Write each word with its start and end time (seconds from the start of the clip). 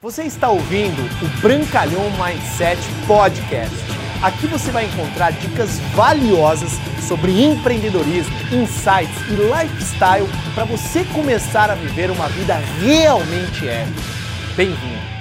Você 0.00 0.22
está 0.22 0.48
ouvindo 0.48 1.02
o 1.24 1.40
Brancalhão 1.40 2.04
Mindset 2.12 2.80
Podcast. 3.04 3.74
Aqui 4.22 4.46
você 4.46 4.70
vai 4.70 4.84
encontrar 4.84 5.32
dicas 5.32 5.80
valiosas 5.96 6.70
sobre 7.08 7.42
empreendedorismo, 7.42 8.32
insights 8.52 9.20
e 9.28 9.34
lifestyle 9.34 10.28
para 10.54 10.64
você 10.66 11.04
começar 11.06 11.68
a 11.68 11.74
viver 11.74 12.12
uma 12.12 12.28
vida 12.28 12.54
realmente 12.80 13.66
épica. 13.66 14.00
Bem-vindo! 14.56 15.17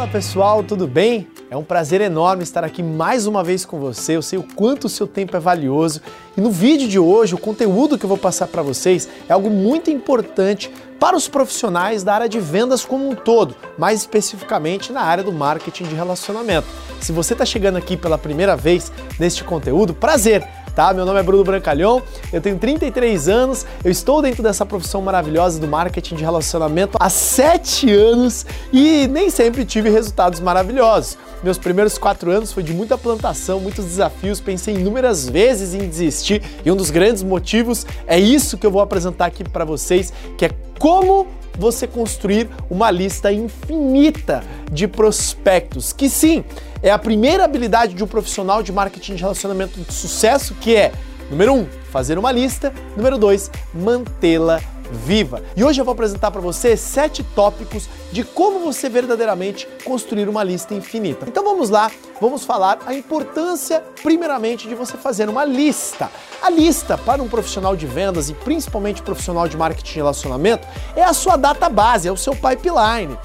Fala 0.00 0.12
pessoal, 0.12 0.64
tudo 0.64 0.86
bem? 0.86 1.28
É 1.50 1.56
um 1.58 1.62
prazer 1.62 2.00
enorme 2.00 2.42
estar 2.42 2.64
aqui 2.64 2.82
mais 2.82 3.26
uma 3.26 3.44
vez 3.44 3.66
com 3.66 3.78
você. 3.78 4.16
Eu 4.16 4.22
sei 4.22 4.38
o 4.38 4.42
quanto 4.42 4.86
o 4.86 4.88
seu 4.88 5.06
tempo 5.06 5.36
é 5.36 5.38
valioso 5.38 6.00
e 6.38 6.40
no 6.40 6.50
vídeo 6.50 6.88
de 6.88 6.98
hoje, 6.98 7.34
o 7.34 7.38
conteúdo 7.38 7.98
que 7.98 8.04
eu 8.06 8.08
vou 8.08 8.16
passar 8.16 8.46
para 8.46 8.62
vocês 8.62 9.06
é 9.28 9.32
algo 9.34 9.50
muito 9.50 9.90
importante 9.90 10.72
para 10.98 11.14
os 11.14 11.28
profissionais 11.28 12.02
da 12.02 12.14
área 12.14 12.30
de 12.30 12.40
vendas 12.40 12.82
como 12.82 13.10
um 13.10 13.14
todo, 13.14 13.54
mais 13.76 14.00
especificamente 14.00 14.90
na 14.90 15.02
área 15.02 15.22
do 15.22 15.32
marketing 15.32 15.84
de 15.84 15.94
relacionamento. 15.94 16.66
Se 16.98 17.12
você 17.12 17.34
está 17.34 17.44
chegando 17.44 17.76
aqui 17.76 17.94
pela 17.94 18.16
primeira 18.16 18.56
vez 18.56 18.90
neste 19.18 19.44
conteúdo, 19.44 19.92
prazer! 19.92 20.48
Tá? 20.80 20.94
Meu 20.94 21.04
nome 21.04 21.20
é 21.20 21.22
Bruno 21.22 21.44
Brancalhão, 21.44 22.02
eu 22.32 22.40
tenho 22.40 22.56
33 22.58 23.28
anos, 23.28 23.66
eu 23.84 23.90
estou 23.90 24.22
dentro 24.22 24.42
dessa 24.42 24.64
profissão 24.64 25.02
maravilhosa 25.02 25.60
do 25.60 25.68
marketing 25.68 26.14
de 26.14 26.24
relacionamento 26.24 26.96
há 26.98 27.10
7 27.10 27.92
anos 27.92 28.46
e 28.72 29.06
nem 29.08 29.28
sempre 29.28 29.66
tive 29.66 29.90
resultados 29.90 30.40
maravilhosos. 30.40 31.18
Meus 31.42 31.58
primeiros 31.58 31.98
quatro 31.98 32.30
anos 32.30 32.50
foi 32.50 32.62
de 32.62 32.72
muita 32.72 32.96
plantação, 32.96 33.60
muitos 33.60 33.84
desafios, 33.84 34.40
pensei 34.40 34.74
inúmeras 34.74 35.28
vezes 35.28 35.74
em 35.74 35.86
desistir 35.86 36.42
e 36.64 36.72
um 36.72 36.76
dos 36.76 36.88
grandes 36.88 37.22
motivos 37.22 37.86
é 38.06 38.18
isso 38.18 38.56
que 38.56 38.66
eu 38.66 38.70
vou 38.70 38.80
apresentar 38.80 39.26
aqui 39.26 39.44
para 39.44 39.66
vocês, 39.66 40.10
que 40.38 40.46
é 40.46 40.50
como 40.78 41.26
você 41.58 41.86
construir 41.86 42.48
uma 42.70 42.90
lista 42.90 43.30
infinita 43.30 44.42
de 44.72 44.88
prospectos, 44.88 45.92
que 45.92 46.08
sim, 46.08 46.42
é 46.82 46.90
a 46.90 46.98
primeira 46.98 47.44
habilidade 47.44 47.94
de 47.94 48.02
um 48.02 48.06
profissional 48.06 48.62
de 48.62 48.72
marketing 48.72 49.14
de 49.14 49.22
relacionamento 49.22 49.80
de 49.80 49.92
sucesso, 49.92 50.54
que 50.54 50.74
é, 50.74 50.92
número 51.30 51.54
um, 51.54 51.66
fazer 51.90 52.18
uma 52.18 52.32
lista, 52.32 52.72
número 52.96 53.18
dois, 53.18 53.50
mantê-la 53.74 54.60
viva. 54.90 55.42
E 55.56 55.62
hoje 55.62 55.80
eu 55.80 55.84
vou 55.84 55.92
apresentar 55.92 56.30
para 56.30 56.40
você 56.40 56.76
sete 56.76 57.22
tópicos 57.22 57.88
de 58.10 58.24
como 58.24 58.60
você 58.60 58.88
verdadeiramente 58.88 59.68
construir 59.84 60.28
uma 60.28 60.42
lista 60.42 60.74
infinita. 60.74 61.26
Então 61.28 61.44
vamos 61.44 61.70
lá, 61.70 61.90
vamos 62.20 62.44
falar 62.44 62.80
a 62.86 62.94
importância, 62.94 63.82
primeiramente, 64.02 64.68
de 64.68 64.74
você 64.74 64.96
fazer 64.96 65.28
uma 65.28 65.44
lista. 65.44 66.10
A 66.42 66.50
lista 66.50 66.98
para 66.98 67.22
um 67.22 67.28
profissional 67.28 67.76
de 67.76 67.86
vendas 67.86 68.30
e 68.30 68.34
principalmente 68.34 69.02
profissional 69.02 69.46
de 69.46 69.56
marketing 69.56 69.92
e 69.92 69.96
relacionamento 69.96 70.66
é 70.96 71.04
a 71.04 71.12
sua 71.12 71.36
data 71.36 71.68
base, 71.68 72.08
é 72.08 72.12
o 72.12 72.16
seu 72.16 72.34
pipeline. 72.34 73.16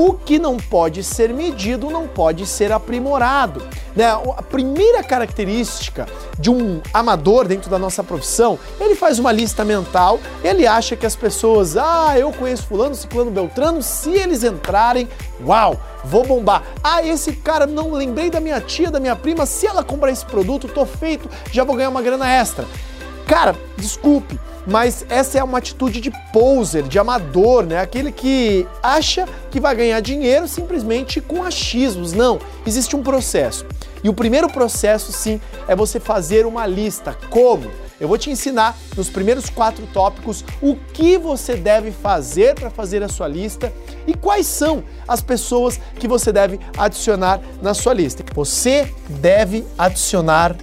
O 0.00 0.12
que 0.12 0.38
não 0.38 0.58
pode 0.58 1.02
ser 1.02 1.34
medido 1.34 1.90
não 1.90 2.06
pode 2.06 2.46
ser 2.46 2.70
aprimorado. 2.70 3.66
Né? 3.96 4.06
A 4.06 4.42
primeira 4.44 5.02
característica 5.02 6.06
de 6.38 6.48
um 6.48 6.80
amador 6.94 7.48
dentro 7.48 7.68
da 7.68 7.80
nossa 7.80 8.04
profissão, 8.04 8.56
ele 8.78 8.94
faz 8.94 9.18
uma 9.18 9.32
lista 9.32 9.64
mental, 9.64 10.20
ele 10.44 10.68
acha 10.68 10.94
que 10.94 11.04
as 11.04 11.16
pessoas, 11.16 11.76
ah, 11.76 12.16
eu 12.16 12.30
conheço 12.30 12.68
fulano, 12.68 12.94
ciclano, 12.94 13.28
beltrano, 13.32 13.82
se 13.82 14.10
eles 14.10 14.44
entrarem, 14.44 15.08
uau, 15.44 15.76
vou 16.04 16.24
bombar. 16.24 16.62
Ah, 16.80 17.02
esse 17.04 17.32
cara, 17.32 17.66
não 17.66 17.90
lembrei 17.90 18.30
da 18.30 18.38
minha 18.38 18.60
tia, 18.60 18.92
da 18.92 19.00
minha 19.00 19.16
prima, 19.16 19.46
se 19.46 19.66
ela 19.66 19.82
comprar 19.82 20.12
esse 20.12 20.24
produto, 20.24 20.68
tô 20.68 20.86
feito, 20.86 21.28
já 21.50 21.64
vou 21.64 21.74
ganhar 21.74 21.88
uma 21.88 22.02
grana 22.02 22.30
extra. 22.30 22.64
Cara, 23.28 23.54
desculpe, 23.76 24.40
mas 24.66 25.04
essa 25.10 25.38
é 25.38 25.44
uma 25.44 25.58
atitude 25.58 26.00
de 26.00 26.10
poser, 26.32 26.82
de 26.84 26.98
amador, 26.98 27.62
né? 27.62 27.78
Aquele 27.78 28.10
que 28.10 28.66
acha 28.82 29.28
que 29.50 29.60
vai 29.60 29.76
ganhar 29.76 30.00
dinheiro 30.00 30.48
simplesmente 30.48 31.20
com 31.20 31.42
achismos. 31.42 32.14
Não, 32.14 32.38
existe 32.66 32.96
um 32.96 33.02
processo. 33.02 33.66
E 34.02 34.08
o 34.08 34.14
primeiro 34.14 34.48
processo, 34.48 35.12
sim, 35.12 35.38
é 35.68 35.76
você 35.76 36.00
fazer 36.00 36.46
uma 36.46 36.66
lista. 36.66 37.14
Como? 37.28 37.70
Eu 38.00 38.08
vou 38.08 38.16
te 38.16 38.30
ensinar 38.30 38.74
nos 38.96 39.10
primeiros 39.10 39.50
quatro 39.50 39.86
tópicos 39.92 40.42
o 40.62 40.74
que 40.94 41.18
você 41.18 41.54
deve 41.54 41.90
fazer 41.90 42.54
para 42.54 42.70
fazer 42.70 43.02
a 43.02 43.08
sua 43.08 43.28
lista 43.28 43.70
e 44.06 44.14
quais 44.14 44.46
são 44.46 44.82
as 45.06 45.20
pessoas 45.20 45.78
que 45.98 46.08
você 46.08 46.32
deve 46.32 46.58
adicionar 46.78 47.42
na 47.60 47.74
sua 47.74 47.92
lista. 47.92 48.24
Você 48.34 48.90
deve 49.06 49.66
adicionar 49.76 50.56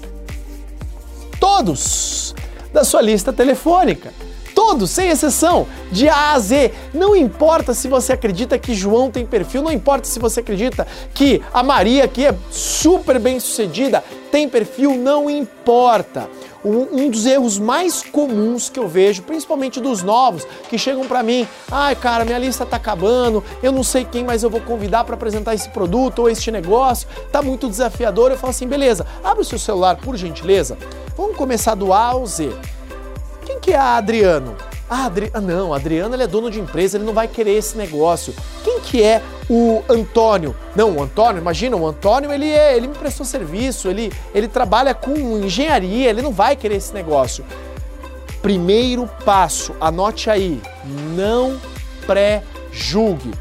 todos 1.39 2.33
da 2.75 2.83
sua 2.83 3.01
lista 3.01 3.31
telefônica. 3.33 4.13
Todos, 4.53 4.91
sem 4.91 5.09
exceção, 5.09 5.67
de 5.91 6.07
A 6.07 6.33
a 6.33 6.39
Z. 6.39 6.73
Não 6.93 7.15
importa 7.15 7.73
se 7.73 7.87
você 7.87 8.13
acredita 8.13 8.59
que 8.59 8.73
João 8.73 9.09
tem 9.09 9.25
perfil, 9.25 9.61
não 9.61 9.71
importa 9.71 10.07
se 10.07 10.19
você 10.19 10.41
acredita 10.41 10.85
que 11.13 11.41
a 11.53 11.63
Maria, 11.63 12.07
que 12.07 12.25
é 12.25 12.35
super 12.51 13.19
bem 13.19 13.39
sucedida, 13.39 14.03
tem 14.31 14.47
perfil, 14.47 14.95
não 14.95 15.29
importa. 15.29 16.29
Um, 16.67 17.11
dos 17.11 17.27
erros 17.27 17.59
mais 17.59 18.01
comuns 18.01 18.69
que 18.69 18.79
eu 18.79 18.87
vejo, 18.87 19.21
principalmente 19.21 19.79
dos 19.79 20.01
novos, 20.01 20.47
que 20.67 20.79
chegam 20.79 21.05
para 21.05 21.21
mim, 21.21 21.47
ai 21.71 21.95
cara, 21.95 22.25
minha 22.25 22.39
lista 22.39 22.65
tá 22.65 22.77
acabando, 22.77 23.43
eu 23.61 23.71
não 23.71 23.83
sei 23.83 24.03
quem 24.03 24.23
mais 24.23 24.41
eu 24.41 24.49
vou 24.49 24.59
convidar 24.61 25.03
para 25.03 25.13
apresentar 25.13 25.53
esse 25.53 25.69
produto 25.69 26.23
ou 26.23 26.29
este 26.29 26.49
negócio, 26.49 27.07
tá 27.31 27.39
muito 27.39 27.69
desafiador. 27.69 28.31
Eu 28.31 28.37
falo 28.37 28.49
assim, 28.49 28.67
beleza, 28.67 29.05
abre 29.23 29.43
o 29.43 29.45
seu 29.45 29.59
celular 29.59 29.97
por 29.97 30.17
gentileza, 30.17 30.75
vamos 31.15 31.37
começar 31.37 31.75
do 31.75 31.93
A 31.93 31.99
ao 31.99 32.25
Z. 32.25 32.51
Quem 33.45 33.59
que 33.59 33.71
é 33.71 33.77
a 33.77 33.97
Adriano? 33.97 34.57
Ah, 34.89 35.05
Adri... 35.05 35.31
ah, 35.33 35.41
não, 35.41 35.73
Adriano 35.73 36.15
ele 36.15 36.23
é 36.23 36.27
dono 36.27 36.51
de 36.51 36.59
empresa, 36.59 36.97
ele 36.97 37.05
não 37.05 37.13
vai 37.13 37.27
querer 37.27 37.53
esse 37.53 37.77
negócio. 37.77 38.33
Quem 38.63 38.79
que 38.79 39.01
é 39.01 39.21
o 39.49 39.81
Antônio? 39.89 40.55
Não, 40.75 40.97
o 40.97 41.01
Antônio, 41.01 41.41
imagina, 41.41 41.75
o 41.75 41.87
Antônio 41.87 42.31
ele 42.31 42.49
é, 42.49 42.77
ele 42.77 42.87
me 42.87 42.95
prestou 42.95 43.25
serviço, 43.25 43.87
ele, 43.89 44.11
ele 44.33 44.47
trabalha 44.47 44.93
com 44.93 45.13
engenharia, 45.39 46.09
ele 46.09 46.21
não 46.21 46.31
vai 46.31 46.55
querer 46.55 46.75
esse 46.75 46.93
negócio. 46.93 47.43
Primeiro 48.41 49.09
passo, 49.25 49.73
anote 49.81 50.29
aí, 50.29 50.61
não 51.15 51.59
pré-julgue. 52.05 53.31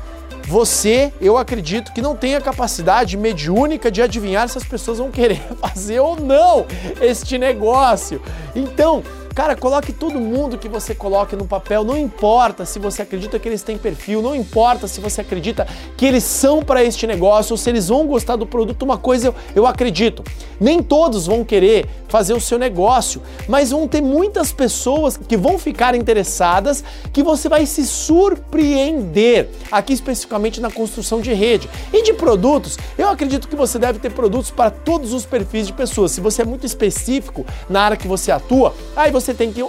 Você, 0.47 1.13
eu 1.21 1.39
acredito 1.39 1.93
que 1.93 2.03
não 2.03 2.15
tem 2.15 2.35
a 2.35 2.41
capacidade 2.41 3.17
mediúnica 3.17 3.91
de 3.91 4.03
adivinhar 4.03 4.49
se 4.49 4.59
as 4.59 4.65
pessoas 4.65 4.99
vão 4.99 5.11
querer 5.11 5.43
fazer 5.61 6.01
ou 6.01 6.19
não 6.19 6.67
este 7.01 7.39
negócio. 7.39 8.21
Então, 8.55 9.03
Cara, 9.35 9.57
coloque 9.57 9.93
todo 9.93 10.21
mundo 10.21 10.57
que 10.57 10.69
você 10.69 10.95
coloque 10.95 11.35
no 11.35 11.45
papel, 11.45 11.83
não 11.83 11.97
importa 11.99 12.65
se 12.65 12.79
você 12.79 13.03
acredita 13.03 13.37
que 13.37 13.49
eles 13.49 13.65
têm 13.65 13.77
perfil, 13.77 14.23
não 14.23 14.33
importa 14.33 14.87
se 14.87 15.01
você 15.01 15.23
acredita 15.23 15.67
que 15.97 16.07
eles 16.07 16.23
são 16.23 16.63
para 16.63 16.85
este 16.85 17.05
negócio 17.05 17.55
ou 17.55 17.57
se 17.57 17.69
eles 17.69 17.89
vão 17.89 18.07
gostar 18.07 18.37
do 18.37 18.47
produto, 18.47 18.85
uma 18.85 18.97
coisa 18.97 19.27
eu, 19.27 19.35
eu 19.57 19.67
acredito. 19.67 20.23
Nem 20.61 20.81
todos 20.81 21.27
vão 21.27 21.45
querer 21.45 21.89
fazer 22.09 22.33
o 22.33 22.41
seu 22.41 22.61
negócio, 22.61 23.21
mas 23.49 23.73
vão 23.73 23.89
ter 23.89 24.01
muitas 24.01 24.53
pessoas 24.53 25.17
que 25.17 25.37
vão 25.37 25.59
ficar 25.59 25.97
interessadas 25.97 26.85
que 27.13 27.25
você 27.25 27.49
vai 27.49 27.67
se 27.67 27.85
surpreender, 27.85 29.49
aqui 29.73 29.93
especificamente 29.93 30.61
na 30.61 30.71
construção 30.71 31.21
de 31.21 31.35
rede. 31.35 31.69
E 31.93 32.05
de 32.05 32.13
produtos, 32.13 32.79
eu 32.97 33.09
acredito 33.09 33.49
que 33.49 33.57
você 33.57 33.81
deve 33.81 33.99
ter 33.99 34.13
produtos 34.13 34.53
para 34.53 34.71
todos 34.71 35.13
os 35.13 35.27
perfis 35.27 35.67
de 35.67 35.73
pessoas. 35.73 36.13
Se 36.13 36.21
você 36.21 36.43
é 36.43 36.45
muito 36.45 36.65
específico 36.65 37.45
na 37.69 37.83
área 37.83 37.97
que 37.97 38.07
você 38.07 38.31
atua, 38.31 38.73
aí 38.95 39.11
você 39.11 39.24
você 39.25 39.35
tem 39.35 39.53
que, 39.53 39.63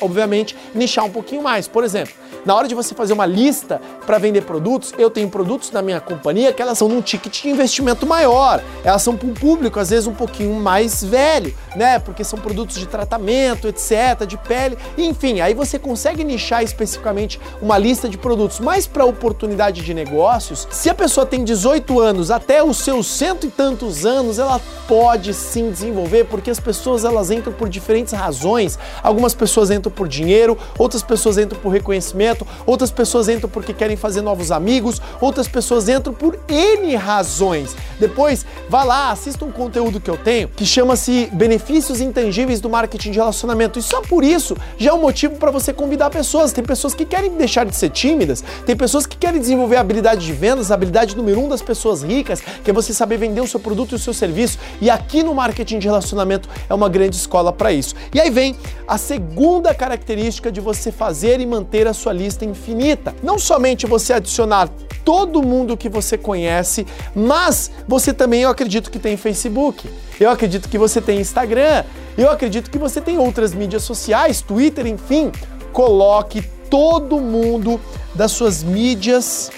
obviamente, 0.00 0.56
nichar 0.74 1.04
um 1.04 1.10
pouquinho 1.10 1.42
mais. 1.42 1.68
Por 1.68 1.84
exemplo, 1.84 2.14
na 2.44 2.54
hora 2.54 2.66
de 2.66 2.74
você 2.74 2.94
fazer 2.94 3.12
uma 3.12 3.26
lista 3.26 3.80
para 4.06 4.18
vender 4.18 4.42
produtos, 4.42 4.92
eu 4.98 5.10
tenho 5.10 5.28
produtos 5.28 5.70
na 5.70 5.80
minha 5.82 6.00
companhia 6.00 6.52
que 6.52 6.60
elas 6.60 6.78
são 6.78 6.88
num 6.88 7.00
ticket 7.00 7.42
de 7.42 7.48
investimento 7.48 8.06
maior. 8.06 8.62
Elas 8.82 9.02
são 9.02 9.16
para 9.16 9.28
um 9.28 9.34
público, 9.34 9.78
às 9.78 9.90
vezes, 9.90 10.06
um 10.06 10.14
pouquinho 10.14 10.54
mais 10.54 11.04
velho, 11.04 11.54
né? 11.76 11.98
Porque 11.98 12.24
são 12.24 12.38
produtos 12.38 12.76
de 12.76 12.86
tratamento, 12.86 13.68
etc., 13.68 14.26
de 14.26 14.36
pele. 14.36 14.76
Enfim, 14.98 15.40
aí 15.40 15.54
você 15.54 15.78
consegue 15.78 16.24
nichar 16.24 16.62
especificamente 16.62 17.40
uma 17.60 17.78
lista 17.78 18.08
de 18.08 18.18
produtos. 18.18 18.58
Mas 18.58 18.86
para 18.86 19.04
oportunidade 19.04 19.82
de 19.82 19.94
negócios, 19.94 20.66
se 20.70 20.90
a 20.90 20.94
pessoa 20.94 21.26
tem 21.26 21.44
18 21.44 22.00
anos 22.00 22.30
até 22.30 22.62
os 22.62 22.78
seus 22.78 23.06
cento 23.06 23.46
e 23.46 23.50
tantos 23.50 24.04
anos, 24.04 24.38
ela 24.38 24.60
pode 24.88 25.32
sim 25.32 25.70
desenvolver, 25.70 26.24
porque 26.24 26.50
as 26.50 26.58
pessoas 26.58 27.04
elas 27.04 27.30
entram 27.30 27.52
por 27.52 27.68
diferentes 27.68 28.12
razões. 28.12 28.78
Algumas 29.02 29.34
pessoas 29.34 29.70
entram 29.70 29.92
por 29.92 30.08
dinheiro, 30.08 30.56
outras 30.78 31.02
pessoas 31.02 31.38
entram 31.38 31.58
por 31.60 31.70
reconhecimento, 31.70 32.46
outras 32.66 32.90
pessoas 32.90 33.28
entram 33.28 33.48
porque 33.48 33.72
querem 33.72 33.96
fazer 33.96 34.22
novos 34.22 34.50
amigos, 34.50 35.00
outras 35.20 35.48
pessoas 35.48 35.88
entram 35.88 36.14
por 36.14 36.38
N 36.48 36.94
razões. 36.96 37.74
Depois, 37.98 38.44
vá 38.68 38.84
lá, 38.84 39.10
assista 39.10 39.44
um 39.44 39.52
conteúdo 39.52 40.00
que 40.00 40.10
eu 40.10 40.16
tenho 40.16 40.48
que 40.48 40.66
chama-se 40.66 41.28
Benefícios 41.32 42.00
Intangíveis 42.00 42.60
do 42.60 42.68
Marketing 42.68 43.10
de 43.10 43.18
Relacionamento. 43.18 43.78
E 43.78 43.82
só 43.82 44.00
por 44.00 44.24
isso 44.24 44.56
já 44.78 44.90
é 44.90 44.92
um 44.94 45.00
motivo 45.00 45.36
para 45.36 45.50
você 45.50 45.72
convidar 45.72 46.10
pessoas. 46.10 46.52
Tem 46.52 46.64
pessoas 46.64 46.94
que 46.94 47.04
querem 47.04 47.36
deixar 47.36 47.64
de 47.64 47.74
ser 47.74 47.90
tímidas, 47.90 48.44
tem 48.64 48.76
pessoas 48.76 49.06
que 49.06 49.16
querem 49.16 49.40
desenvolver 49.40 49.76
a 49.76 49.80
habilidade 49.80 50.24
de 50.24 50.32
vendas, 50.32 50.70
a 50.70 50.74
habilidade 50.74 51.16
número 51.16 51.40
um 51.40 51.48
das 51.48 51.62
pessoas 51.62 52.02
ricas, 52.02 52.40
que 52.40 52.70
é 52.70 52.72
você 52.72 52.92
saber 52.92 53.16
vender 53.16 53.40
o 53.40 53.46
seu 53.46 53.60
produto 53.60 53.92
e 53.92 53.94
o 53.96 53.98
seu 53.98 54.14
serviço. 54.14 54.58
E 54.80 54.90
aqui 54.90 55.22
no 55.22 55.34
marketing 55.34 55.78
de 55.78 55.86
relacionamento 55.86 56.48
é 56.68 56.74
uma 56.74 56.88
grande 56.88 57.16
escola 57.16 57.52
para 57.52 57.72
isso. 57.72 57.94
E 58.14 58.20
aí 58.20 58.30
vem 58.30 58.56
a 58.92 58.98
segunda 58.98 59.74
característica 59.74 60.52
de 60.52 60.60
você 60.60 60.92
fazer 60.92 61.40
e 61.40 61.46
manter 61.46 61.86
a 61.86 61.94
sua 61.94 62.12
lista 62.12 62.44
infinita. 62.44 63.14
Não 63.22 63.38
somente 63.38 63.86
você 63.86 64.12
adicionar 64.12 64.68
todo 65.02 65.42
mundo 65.42 65.78
que 65.78 65.88
você 65.88 66.18
conhece, 66.18 66.86
mas 67.16 67.70
você 67.88 68.12
também, 68.12 68.42
eu 68.42 68.50
acredito 68.50 68.90
que 68.90 68.98
tem 68.98 69.16
Facebook, 69.16 69.88
eu 70.20 70.28
acredito 70.28 70.68
que 70.68 70.76
você 70.76 71.00
tem 71.00 71.18
Instagram, 71.18 71.84
eu 72.18 72.30
acredito 72.30 72.70
que 72.70 72.76
você 72.76 73.00
tem 73.00 73.16
outras 73.16 73.54
mídias 73.54 73.82
sociais, 73.82 74.42
Twitter, 74.42 74.86
enfim. 74.86 75.32
Coloque 75.72 76.42
todo 76.68 77.18
mundo 77.18 77.80
das 78.14 78.32
suas 78.32 78.62
mídias 78.62 79.50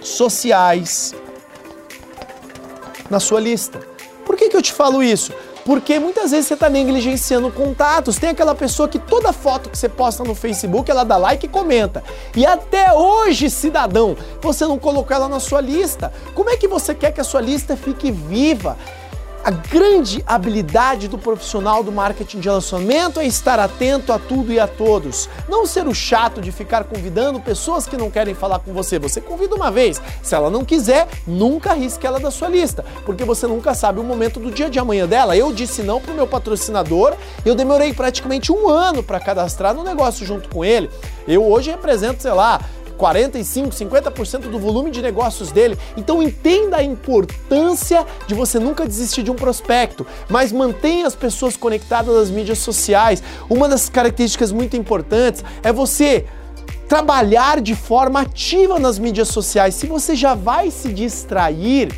sociais 0.00 1.14
na 3.08 3.20
sua 3.20 3.38
lista. 3.38 3.78
Por 4.26 4.36
que, 4.36 4.48
que 4.48 4.56
eu 4.56 4.62
te 4.62 4.72
falo 4.72 5.04
isso? 5.04 5.32
Porque 5.68 5.98
muitas 5.98 6.30
vezes 6.30 6.46
você 6.46 6.54
está 6.54 6.70
negligenciando 6.70 7.52
contatos. 7.52 8.16
Tem 8.16 8.30
aquela 8.30 8.54
pessoa 8.54 8.88
que 8.88 8.98
toda 8.98 9.34
foto 9.34 9.68
que 9.68 9.76
você 9.76 9.86
posta 9.86 10.24
no 10.24 10.34
Facebook, 10.34 10.90
ela 10.90 11.04
dá 11.04 11.18
like 11.18 11.44
e 11.44 11.48
comenta. 11.48 12.02
E 12.34 12.46
até 12.46 12.90
hoje, 12.94 13.50
cidadão, 13.50 14.16
você 14.40 14.64
não 14.64 14.78
colocou 14.78 15.14
ela 15.14 15.28
na 15.28 15.38
sua 15.38 15.60
lista. 15.60 16.10
Como 16.34 16.48
é 16.48 16.56
que 16.56 16.66
você 16.66 16.94
quer 16.94 17.12
que 17.12 17.20
a 17.20 17.24
sua 17.24 17.42
lista 17.42 17.76
fique 17.76 18.10
viva? 18.10 18.78
A 19.44 19.50
grande 19.50 20.22
habilidade 20.26 21.08
do 21.08 21.16
profissional 21.16 21.82
do 21.82 21.92
marketing 21.92 22.40
de 22.40 22.48
relacionamento 22.48 23.20
é 23.20 23.26
estar 23.26 23.58
atento 23.58 24.12
a 24.12 24.18
tudo 24.18 24.52
e 24.52 24.58
a 24.58 24.66
todos. 24.66 25.28
Não 25.48 25.64
ser 25.64 25.86
o 25.86 25.94
chato 25.94 26.40
de 26.40 26.52
ficar 26.52 26.84
convidando 26.84 27.40
pessoas 27.40 27.86
que 27.86 27.96
não 27.96 28.10
querem 28.10 28.34
falar 28.34 28.58
com 28.58 28.72
você. 28.72 28.98
Você 28.98 29.20
convida 29.20 29.54
uma 29.54 29.70
vez. 29.70 30.02
Se 30.22 30.34
ela 30.34 30.50
não 30.50 30.64
quiser, 30.64 31.08
nunca 31.26 31.72
risque 31.72 32.06
ela 32.06 32.20
da 32.20 32.30
sua 32.30 32.48
lista, 32.48 32.84
porque 33.06 33.24
você 33.24 33.46
nunca 33.46 33.74
sabe 33.74 34.00
o 34.00 34.04
momento 34.04 34.40
do 34.40 34.50
dia 34.50 34.68
de 34.68 34.78
amanhã 34.78 35.06
dela. 35.06 35.36
Eu 35.36 35.52
disse 35.52 35.82
não 35.82 36.00
pro 36.00 36.12
meu 36.12 36.26
patrocinador, 36.26 37.14
eu 37.44 37.54
demorei 37.54 37.94
praticamente 37.94 38.52
um 38.52 38.68
ano 38.68 39.02
para 39.02 39.20
cadastrar 39.20 39.72
no 39.72 39.84
negócio 39.84 40.26
junto 40.26 40.48
com 40.48 40.64
ele. 40.64 40.90
Eu 41.26 41.46
hoje 41.46 41.70
represento, 41.70 42.22
sei 42.22 42.32
lá, 42.32 42.60
45, 42.98 43.70
50% 43.70 44.50
do 44.50 44.58
volume 44.58 44.90
de 44.90 45.00
negócios 45.00 45.50
dele. 45.52 45.78
Então 45.96 46.22
entenda 46.22 46.76
a 46.76 46.82
importância 46.82 48.04
de 48.26 48.34
você 48.34 48.58
nunca 48.58 48.86
desistir 48.86 49.22
de 49.22 49.30
um 49.30 49.36
prospecto, 49.36 50.06
mas 50.28 50.52
mantenha 50.52 51.06
as 51.06 51.14
pessoas 51.14 51.56
conectadas 51.56 52.14
às 52.14 52.30
mídias 52.30 52.58
sociais. 52.58 53.22
Uma 53.48 53.68
das 53.68 53.88
características 53.88 54.52
muito 54.52 54.76
importantes 54.76 55.44
é 55.62 55.72
você 55.72 56.26
trabalhar 56.88 57.60
de 57.60 57.74
forma 57.74 58.22
ativa 58.22 58.78
nas 58.78 58.98
mídias 58.98 59.28
sociais. 59.28 59.74
Se 59.74 59.86
você 59.86 60.16
já 60.16 60.34
vai 60.34 60.70
se 60.70 60.92
distrair, 60.92 61.92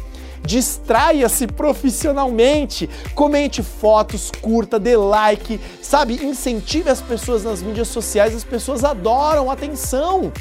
distraia-se 0.45 1.47
profissionalmente, 1.47 2.89
comente 3.15 3.63
fotos, 3.63 4.31
curta, 4.41 4.79
dê 4.79 4.97
like, 4.97 5.61
sabe? 5.81 6.15
Incentive 6.25 6.91
as 6.91 7.01
pessoas 7.01 7.45
nas 7.45 7.63
mídias 7.63 7.89
sociais, 7.89 8.35
as 8.35 8.45
pessoas 8.45 8.85
adoram 8.85 9.51
atenção. 9.51 10.33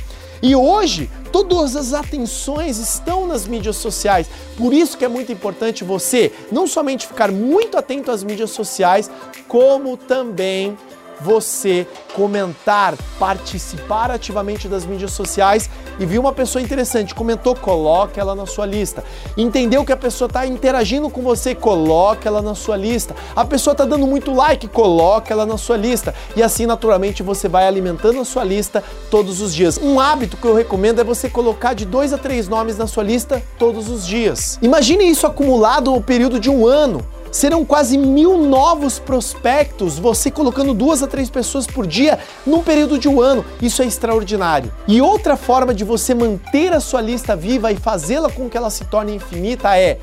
E 0.41 0.55
hoje, 0.55 1.09
todas 1.31 1.75
as 1.75 1.93
atenções 1.93 2.77
estão 2.77 3.27
nas 3.27 3.45
mídias 3.45 3.75
sociais. 3.75 4.27
Por 4.57 4.73
isso 4.73 4.97
que 4.97 5.05
é 5.05 5.07
muito 5.07 5.31
importante 5.31 5.83
você 5.83 6.31
não 6.51 6.65
somente 6.65 7.07
ficar 7.07 7.31
muito 7.31 7.77
atento 7.77 8.11
às 8.11 8.23
mídias 8.23 8.51
sociais, 8.51 9.09
como 9.47 9.97
também 9.97 10.77
você 11.21 11.87
comentar, 12.13 12.95
participar 13.19 14.11
ativamente 14.11 14.67
das 14.67 14.85
mídias 14.85 15.11
sociais 15.11 15.69
e 15.99 16.05
viu 16.05 16.21
uma 16.21 16.31
pessoa 16.31 16.61
interessante, 16.61 17.13
comentou, 17.13 17.55
coloque 17.55 18.19
ela 18.19 18.33
na 18.33 18.45
sua 18.45 18.65
lista. 18.65 19.03
Entendeu 19.37 19.83
que 19.83 19.91
a 19.91 19.97
pessoa 19.97 20.27
está 20.27 20.45
interagindo 20.45 21.09
com 21.09 21.21
você, 21.21 21.53
coloque 21.53 22.27
ela 22.27 22.41
na 22.41 22.55
sua 22.55 22.77
lista. 22.77 23.15
A 23.35 23.43
pessoa 23.43 23.73
está 23.73 23.85
dando 23.85 24.07
muito 24.07 24.33
like, 24.33 24.67
coloque 24.67 25.31
ela 25.31 25.45
na 25.45 25.57
sua 25.57 25.77
lista. 25.77 26.13
E 26.35 26.41
assim, 26.43 26.65
naturalmente, 26.65 27.21
você 27.21 27.47
vai 27.47 27.67
alimentando 27.67 28.19
a 28.19 28.25
sua 28.25 28.43
lista 28.43 28.83
todos 29.11 29.41
os 29.41 29.53
dias. 29.53 29.77
Um 29.77 29.99
hábito 29.99 30.37
que 30.37 30.45
eu 30.45 30.55
recomendo 30.55 31.01
é 31.01 31.03
você 31.03 31.29
colocar 31.29 31.73
de 31.73 31.85
dois 31.85 32.13
a 32.13 32.17
três 32.17 32.47
nomes 32.47 32.77
na 32.77 32.87
sua 32.87 33.03
lista 33.03 33.43
todos 33.57 33.89
os 33.89 34.07
dias. 34.07 34.57
Imagine 34.61 35.09
isso 35.09 35.27
acumulado 35.27 35.91
no 35.91 36.01
período 36.01 36.39
de 36.39 36.49
um 36.49 36.65
ano 36.65 37.05
serão 37.31 37.65
quase 37.65 37.97
mil 37.97 38.37
novos 38.37 38.99
prospectos, 38.99 39.97
você 39.97 40.31
colocando 40.31 40.73
duas 40.73 41.03
a 41.03 41.07
três 41.07 41.29
pessoas 41.29 41.67
por 41.67 41.85
dia 41.85 42.19
num 42.45 42.63
período 42.63 42.97
de 42.97 43.07
um 43.07 43.21
ano. 43.21 43.45
Isso 43.61 43.81
é 43.81 43.85
extraordinário. 43.85 44.71
E 44.87 45.01
outra 45.01 45.35
forma 45.35 45.73
de 45.73 45.83
você 45.83 46.13
manter 46.13 46.73
a 46.73 46.79
sua 46.79 47.01
lista 47.01 47.35
viva 47.35 47.71
e 47.71 47.75
fazê-la 47.75 48.29
com 48.29 48.49
que 48.49 48.57
ela 48.57 48.69
se 48.69 48.85
torne 48.85 49.15
infinita 49.15 49.77
é 49.77 49.99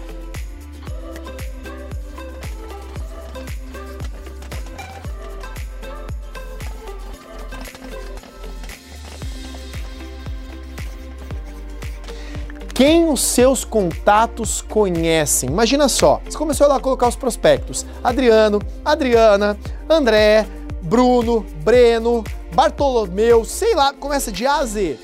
quem 12.76 13.08
os 13.08 13.22
seus 13.22 13.64
contatos 13.64 14.60
conhecem. 14.60 15.48
Imagina 15.48 15.88
só, 15.88 16.20
você 16.22 16.36
começou 16.36 16.68
lá 16.68 16.76
a 16.76 16.80
colocar 16.80 17.08
os 17.08 17.16
prospectos: 17.16 17.86
Adriano, 18.04 18.60
Adriana, 18.84 19.58
André, 19.88 20.46
Bruno, 20.82 21.46
Breno, 21.64 22.22
Bartolomeu, 22.54 23.46
sei 23.46 23.74
lá, 23.74 23.94
começa 23.94 24.30
de 24.30 24.46
A 24.46 24.58
a 24.58 24.66
Z. 24.66 24.98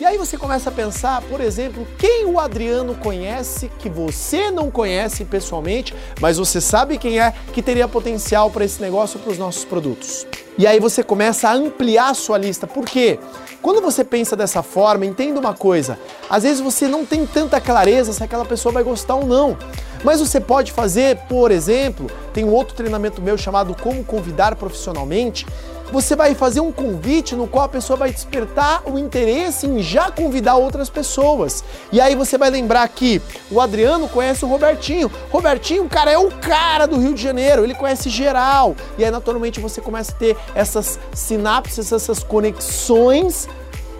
E 0.00 0.06
aí 0.06 0.16
você 0.16 0.38
começa 0.38 0.70
a 0.70 0.72
pensar, 0.72 1.20
por 1.22 1.40
exemplo, 1.40 1.86
quem 1.98 2.24
o 2.24 2.40
Adriano 2.40 2.94
conhece 2.94 3.68
que 3.78 3.90
você 3.90 4.50
não 4.50 4.70
conhece 4.70 5.24
pessoalmente, 5.24 5.94
mas 6.20 6.38
você 6.38 6.60
sabe 6.62 6.96
quem 6.96 7.20
é 7.20 7.34
que 7.52 7.60
teria 7.60 7.88
potencial 7.88 8.48
para 8.50 8.64
esse 8.64 8.80
negócio 8.80 9.18
para 9.18 9.32
os 9.32 9.38
nossos 9.38 9.64
produtos. 9.66 10.24
E 10.58 10.66
aí 10.66 10.80
você 10.80 11.04
começa 11.04 11.48
a 11.48 11.54
ampliar 11.54 12.10
a 12.10 12.14
sua 12.14 12.36
lista. 12.36 12.66
Por 12.66 12.84
quê? 12.84 13.20
Quando 13.62 13.80
você 13.80 14.02
pensa 14.02 14.34
dessa 14.34 14.60
forma, 14.60 15.06
entenda 15.06 15.38
uma 15.38 15.54
coisa: 15.54 15.96
às 16.28 16.42
vezes 16.42 16.60
você 16.60 16.88
não 16.88 17.06
tem 17.06 17.24
tanta 17.24 17.60
clareza 17.60 18.12
se 18.12 18.24
aquela 18.24 18.44
pessoa 18.44 18.72
vai 18.72 18.82
gostar 18.82 19.14
ou 19.14 19.24
não. 19.24 19.56
Mas 20.02 20.20
você 20.20 20.40
pode 20.40 20.72
fazer, 20.72 21.16
por 21.28 21.50
exemplo, 21.52 22.08
tem 22.32 22.44
um 22.44 22.52
outro 22.52 22.74
treinamento 22.74 23.22
meu 23.22 23.38
chamado 23.38 23.74
Como 23.74 24.04
Convidar 24.04 24.56
Profissionalmente. 24.56 25.46
Você 25.90 26.14
vai 26.14 26.34
fazer 26.34 26.60
um 26.60 26.70
convite 26.70 27.34
no 27.34 27.46
qual 27.46 27.64
a 27.64 27.68
pessoa 27.68 27.96
vai 27.96 28.12
despertar 28.12 28.82
o 28.84 28.98
interesse 28.98 29.66
em 29.66 29.80
já 29.80 30.10
convidar 30.10 30.56
outras 30.56 30.90
pessoas. 30.90 31.64
E 31.90 31.98
aí 31.98 32.14
você 32.14 32.36
vai 32.36 32.50
lembrar 32.50 32.86
que 32.88 33.22
o 33.50 33.58
Adriano 33.58 34.06
conhece 34.06 34.44
o 34.44 34.48
Robertinho. 34.48 35.10
Robertinho, 35.30 35.88
cara, 35.88 36.10
é 36.10 36.18
o 36.18 36.30
cara 36.30 36.86
do 36.86 36.98
Rio 36.98 37.14
de 37.14 37.22
Janeiro, 37.22 37.64
ele 37.64 37.74
conhece 37.74 38.10
geral. 38.10 38.76
E 38.98 39.04
aí, 39.04 39.10
naturalmente, 39.10 39.60
você 39.60 39.80
começa 39.80 40.12
a 40.12 40.14
ter 40.14 40.36
essas 40.54 40.98
sinapses, 41.12 41.92
essas 41.92 42.22
conexões 42.22 43.48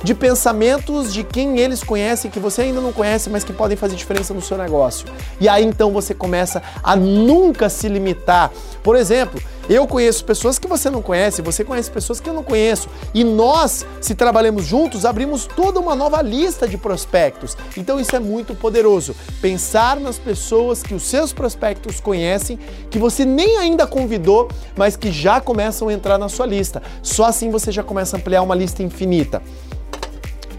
de 0.03 0.15
pensamentos 0.15 1.13
de 1.13 1.25
quem 1.25 1.59
eles 1.59 1.83
conhecem, 1.83 2.31
que 2.31 2.39
você 2.39 2.63
ainda 2.63 2.81
não 2.81 2.93
conhece, 2.93 3.29
mas 3.29 3.43
que 3.43 3.53
podem 3.53 3.77
fazer 3.77 3.97
diferença 3.97 4.33
no 4.33 4.41
seu 4.41 4.57
negócio. 4.57 5.09
E 5.41 5.49
aí 5.49 5.65
então 5.65 5.93
você 5.93 6.15
começa 6.15 6.63
a 6.83 6.95
nunca 6.95 7.69
se 7.69 7.89
limitar. 7.89 8.51
Por 8.83 8.97
exemplo, 8.97 9.41
eu 9.69 9.87
conheço 9.87 10.25
pessoas 10.25 10.59
que 10.59 10.67
você 10.67 10.89
não 10.89 11.03
conhece, 11.03 11.43
você 11.43 11.63
conhece 11.63 11.91
pessoas 11.91 12.21
que 12.21 12.29
eu 12.29 12.35
não 12.35 12.43
conheço. 12.43 12.89
E 13.13 13.23
nós, 13.23 13.85
se 14.01 14.15
trabalhamos 14.15 14.65
juntos, 14.65 15.05
abrimos 15.05 15.47
toda 15.47 15.79
uma 15.79 15.95
nova 15.95 16.23
lista 16.23 16.67
de 16.67 16.79
prospectos. 16.79 17.57
Então 17.77 18.01
isso 18.01 18.17
é 18.17 18.19
muito 18.19 18.55
poderoso. 18.55 19.15
Pensar 19.41 20.01
nas 20.01 20.19
pessoas 20.19 20.83
que 20.83 20.95
os 20.95 21.03
seus 21.03 21.33
prospectos 21.33 22.01
conhecem, 22.01 22.59
que 22.91 22.99
você 22.99 23.25
nem 23.25 23.59
ainda 23.59 23.87
convidou, 23.87 24.49
mas 24.77 24.97
que 24.97 25.13
já 25.13 25.41
começam 25.41 25.89
a 25.89 25.93
entrar 25.93 26.17
na 26.17 26.29
sua 26.29 26.47
lista. 26.47 26.83
Só 27.03 27.25
assim 27.25 27.51
você 27.51 27.71
já 27.71 27.83
começa 27.83 28.17
a 28.17 28.19
ampliar 28.19 28.43
uma 28.43 28.55
lista 28.55 28.83
infinita. 28.83 29.43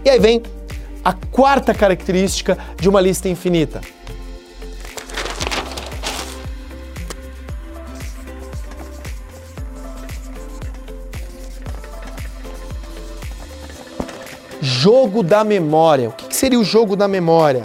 E 0.04 0.08
aí 0.08 0.18
vem 0.18 0.42
a 1.04 1.12
quarta 1.12 1.74
característica 1.74 2.56
de 2.78 2.88
uma 2.88 3.00
lista 3.00 3.28
infinita. 3.28 3.80
Jogo 14.82 15.22
da 15.22 15.44
memória. 15.44 16.08
O 16.08 16.12
que 16.12 16.34
seria 16.34 16.58
o 16.58 16.64
jogo 16.64 16.96
da 16.96 17.06
memória? 17.06 17.64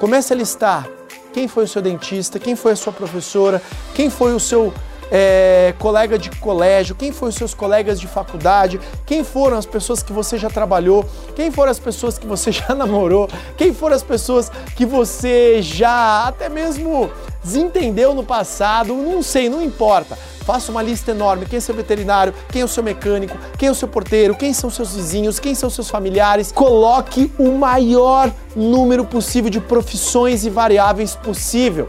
Comece 0.00 0.32
a 0.32 0.36
listar 0.36 0.88
quem 1.32 1.46
foi 1.46 1.62
o 1.62 1.68
seu 1.68 1.80
dentista, 1.80 2.36
quem 2.36 2.56
foi 2.56 2.72
a 2.72 2.76
sua 2.76 2.92
professora, 2.92 3.62
quem 3.94 4.10
foi 4.10 4.34
o 4.34 4.40
seu 4.40 4.74
é, 5.08 5.72
colega 5.78 6.18
de 6.18 6.30
colégio, 6.40 6.96
quem 6.96 7.12
foram 7.12 7.28
os 7.28 7.36
seus 7.36 7.54
colegas 7.54 8.00
de 8.00 8.08
faculdade, 8.08 8.80
quem 9.06 9.22
foram 9.22 9.56
as 9.56 9.66
pessoas 9.66 10.02
que 10.02 10.12
você 10.12 10.36
já 10.36 10.50
trabalhou, 10.50 11.04
quem 11.36 11.52
foram 11.52 11.70
as 11.70 11.78
pessoas 11.78 12.18
que 12.18 12.26
você 12.26 12.50
já 12.50 12.74
namorou, 12.74 13.28
quem 13.56 13.72
foram 13.72 13.94
as 13.94 14.02
pessoas 14.02 14.50
que 14.74 14.84
você 14.84 15.62
já 15.62 16.26
até 16.26 16.48
mesmo 16.48 17.08
desentendeu 17.44 18.14
no 18.14 18.24
passado, 18.24 18.96
não 18.96 19.22
sei, 19.22 19.48
não 19.48 19.62
importa. 19.62 20.18
Faça 20.44 20.70
uma 20.70 20.82
lista 20.82 21.10
enorme. 21.10 21.46
Quem 21.46 21.56
é 21.56 21.60
seu 21.60 21.74
veterinário? 21.74 22.34
Quem 22.50 22.62
é 22.62 22.64
o 22.64 22.68
seu 22.68 22.82
mecânico? 22.82 23.36
Quem 23.58 23.68
é 23.68 23.72
o 23.72 23.74
seu 23.74 23.88
porteiro? 23.88 24.34
Quem 24.34 24.52
são 24.52 24.70
seus 24.70 24.94
vizinhos? 24.94 25.38
Quem 25.38 25.54
são 25.54 25.70
seus 25.70 25.88
familiares? 25.88 26.50
Coloque 26.50 27.32
o 27.38 27.52
maior 27.52 28.32
número 28.56 29.04
possível 29.04 29.50
de 29.50 29.60
profissões 29.60 30.44
e 30.44 30.50
variáveis 30.50 31.14
possível. 31.14 31.86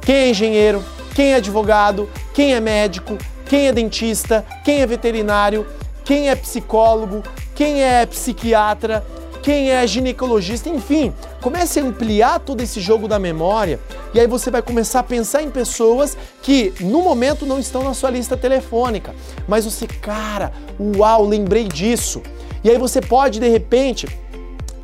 Quem 0.00 0.14
é 0.14 0.30
engenheiro? 0.30 0.84
quem 1.14 1.32
é 1.32 1.36
advogado, 1.36 2.10
quem 2.34 2.54
é 2.54 2.60
médico, 2.60 3.16
quem 3.46 3.68
é 3.68 3.72
dentista, 3.72 4.44
quem 4.64 4.80
é 4.80 4.86
veterinário, 4.86 5.64
quem 6.04 6.28
é 6.28 6.34
psicólogo, 6.34 7.22
quem 7.54 7.82
é 7.82 8.04
psiquiatra, 8.04 9.06
quem 9.44 9.72
é 9.72 9.86
ginecologista, 9.86 10.70
enfim, 10.70 11.12
comece 11.42 11.78
a 11.78 11.82
ampliar 11.82 12.40
todo 12.40 12.62
esse 12.62 12.80
jogo 12.80 13.06
da 13.06 13.18
memória 13.18 13.78
e 14.14 14.18
aí 14.18 14.26
você 14.26 14.50
vai 14.50 14.62
começar 14.62 15.00
a 15.00 15.02
pensar 15.02 15.42
em 15.42 15.50
pessoas 15.50 16.16
que 16.40 16.72
no 16.80 17.02
momento 17.02 17.44
não 17.44 17.58
estão 17.58 17.84
na 17.84 17.92
sua 17.92 18.08
lista 18.08 18.38
telefônica, 18.38 19.14
mas 19.46 19.66
você, 19.66 19.86
cara, 19.86 20.50
uau, 20.96 21.26
lembrei 21.26 21.68
disso. 21.68 22.22
E 22.64 22.70
aí 22.70 22.78
você 22.78 23.02
pode 23.02 23.38
de 23.38 23.46
repente 23.46 24.08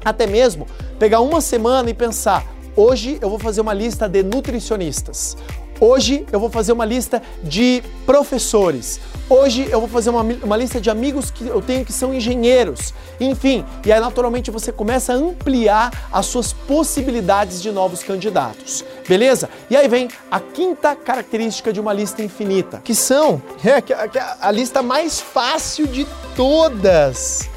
até 0.04 0.26
mesmo 0.26 0.66
pegar 0.98 1.20
uma 1.20 1.40
semana 1.40 1.88
e 1.88 1.94
pensar: 1.94 2.46
hoje 2.76 3.16
eu 3.22 3.30
vou 3.30 3.38
fazer 3.38 3.62
uma 3.62 3.72
lista 3.72 4.06
de 4.06 4.22
nutricionistas. 4.22 5.38
Hoje 5.80 6.26
eu 6.30 6.38
vou 6.38 6.50
fazer 6.50 6.72
uma 6.72 6.84
lista 6.84 7.22
de 7.42 7.82
professores. 8.04 9.00
Hoje 9.30 9.66
eu 9.70 9.80
vou 9.80 9.88
fazer 9.88 10.10
uma, 10.10 10.20
uma 10.20 10.56
lista 10.56 10.78
de 10.78 10.90
amigos 10.90 11.30
que 11.30 11.46
eu 11.46 11.62
tenho 11.62 11.86
que 11.86 11.92
são 11.92 12.12
engenheiros. 12.12 12.92
Enfim, 13.18 13.64
e 13.86 13.90
aí 13.90 13.98
naturalmente 13.98 14.50
você 14.50 14.70
começa 14.70 15.14
a 15.14 15.16
ampliar 15.16 15.90
as 16.12 16.26
suas 16.26 16.52
possibilidades 16.52 17.62
de 17.62 17.72
novos 17.72 18.02
candidatos. 18.02 18.84
Beleza? 19.08 19.48
E 19.70 19.76
aí 19.76 19.88
vem 19.88 20.08
a 20.30 20.38
quinta 20.38 20.94
característica 20.94 21.72
de 21.72 21.80
uma 21.80 21.94
lista 21.94 22.22
infinita, 22.22 22.82
que 22.84 22.94
são 22.94 23.40
é, 23.64 23.78
é 23.78 24.36
a 24.38 24.50
lista 24.50 24.82
mais 24.82 25.18
fácil 25.18 25.86
de 25.86 26.06
todas. 26.36 27.48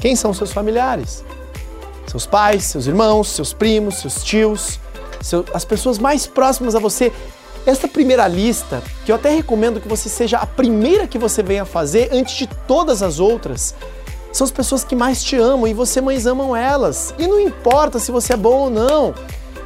Quem 0.00 0.16
são 0.16 0.32
seus 0.32 0.50
familiares? 0.50 1.22
Seus 2.10 2.26
pais, 2.26 2.64
seus 2.64 2.88
irmãos, 2.88 3.28
seus 3.28 3.52
primos, 3.52 4.00
seus 4.00 4.24
tios, 4.24 4.80
seu, 5.20 5.44
as 5.54 5.64
pessoas 5.64 5.96
mais 5.96 6.26
próximas 6.26 6.74
a 6.74 6.80
você. 6.80 7.12
Esta 7.64 7.86
primeira 7.86 8.26
lista, 8.26 8.82
que 9.04 9.12
eu 9.12 9.16
até 9.16 9.30
recomendo 9.30 9.80
que 9.80 9.86
você 9.86 10.08
seja 10.08 10.38
a 10.38 10.46
primeira 10.46 11.06
que 11.06 11.18
você 11.18 11.40
venha 11.40 11.64
fazer 11.64 12.08
antes 12.10 12.34
de 12.34 12.48
todas 12.66 13.00
as 13.00 13.20
outras, 13.20 13.76
são 14.32 14.44
as 14.44 14.50
pessoas 14.50 14.82
que 14.82 14.96
mais 14.96 15.22
te 15.22 15.36
amam 15.36 15.68
e 15.68 15.74
você 15.74 16.00
mais 16.00 16.26
amam 16.26 16.56
elas. 16.56 17.14
E 17.16 17.28
não 17.28 17.38
importa 17.38 18.00
se 18.00 18.10
você 18.10 18.32
é 18.32 18.36
bom 18.36 18.56
ou 18.56 18.70
não. 18.70 19.14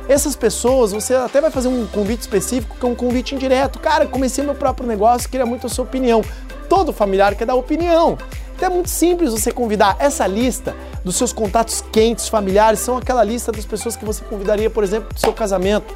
Essas 0.06 0.36
pessoas, 0.36 0.92
você 0.92 1.14
até 1.14 1.40
vai 1.40 1.50
fazer 1.50 1.68
um 1.68 1.86
convite 1.86 2.22
específico, 2.22 2.76
que 2.78 2.84
é 2.84 2.88
um 2.88 2.94
convite 2.94 3.34
indireto. 3.34 3.78
Cara, 3.78 4.06
comecei 4.06 4.44
meu 4.44 4.54
próprio 4.54 4.86
negócio, 4.86 5.30
queria 5.30 5.46
muito 5.46 5.66
a 5.66 5.70
sua 5.70 5.84
opinião. 5.84 6.22
Todo 6.68 6.92
familiar 6.92 7.34
quer 7.36 7.46
dar 7.46 7.54
opinião. 7.54 8.18
É 8.64 8.68
muito 8.70 8.88
simples 8.88 9.30
você 9.30 9.52
convidar 9.52 9.94
essa 9.98 10.26
lista 10.26 10.74
dos 11.04 11.16
seus 11.16 11.34
contatos 11.34 11.84
quentes, 11.92 12.28
familiares, 12.28 12.80
são 12.80 12.96
aquela 12.96 13.22
lista 13.22 13.52
das 13.52 13.66
pessoas 13.66 13.94
que 13.94 14.06
você 14.06 14.24
convidaria, 14.24 14.70
por 14.70 14.82
exemplo, 14.82 15.10
para 15.10 15.16
o 15.18 15.20
seu 15.20 15.34
casamento, 15.34 15.94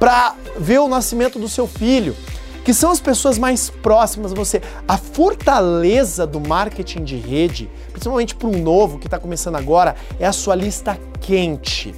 para 0.00 0.34
ver 0.58 0.78
o 0.78 0.88
nascimento 0.88 1.38
do 1.38 1.46
seu 1.46 1.66
filho, 1.66 2.16
que 2.64 2.72
são 2.72 2.90
as 2.90 3.00
pessoas 3.00 3.36
mais 3.36 3.68
próximas 3.68 4.32
a 4.32 4.34
você. 4.34 4.62
A 4.88 4.96
fortaleza 4.96 6.26
do 6.26 6.40
marketing 6.40 7.04
de 7.04 7.16
rede, 7.16 7.68
principalmente 7.92 8.34
para 8.34 8.48
um 8.48 8.62
novo 8.62 8.98
que 8.98 9.08
está 9.08 9.18
começando 9.18 9.56
agora, 9.56 9.94
é 10.18 10.26
a 10.26 10.32
sua 10.32 10.54
lista 10.54 10.98
quente. 11.20 11.94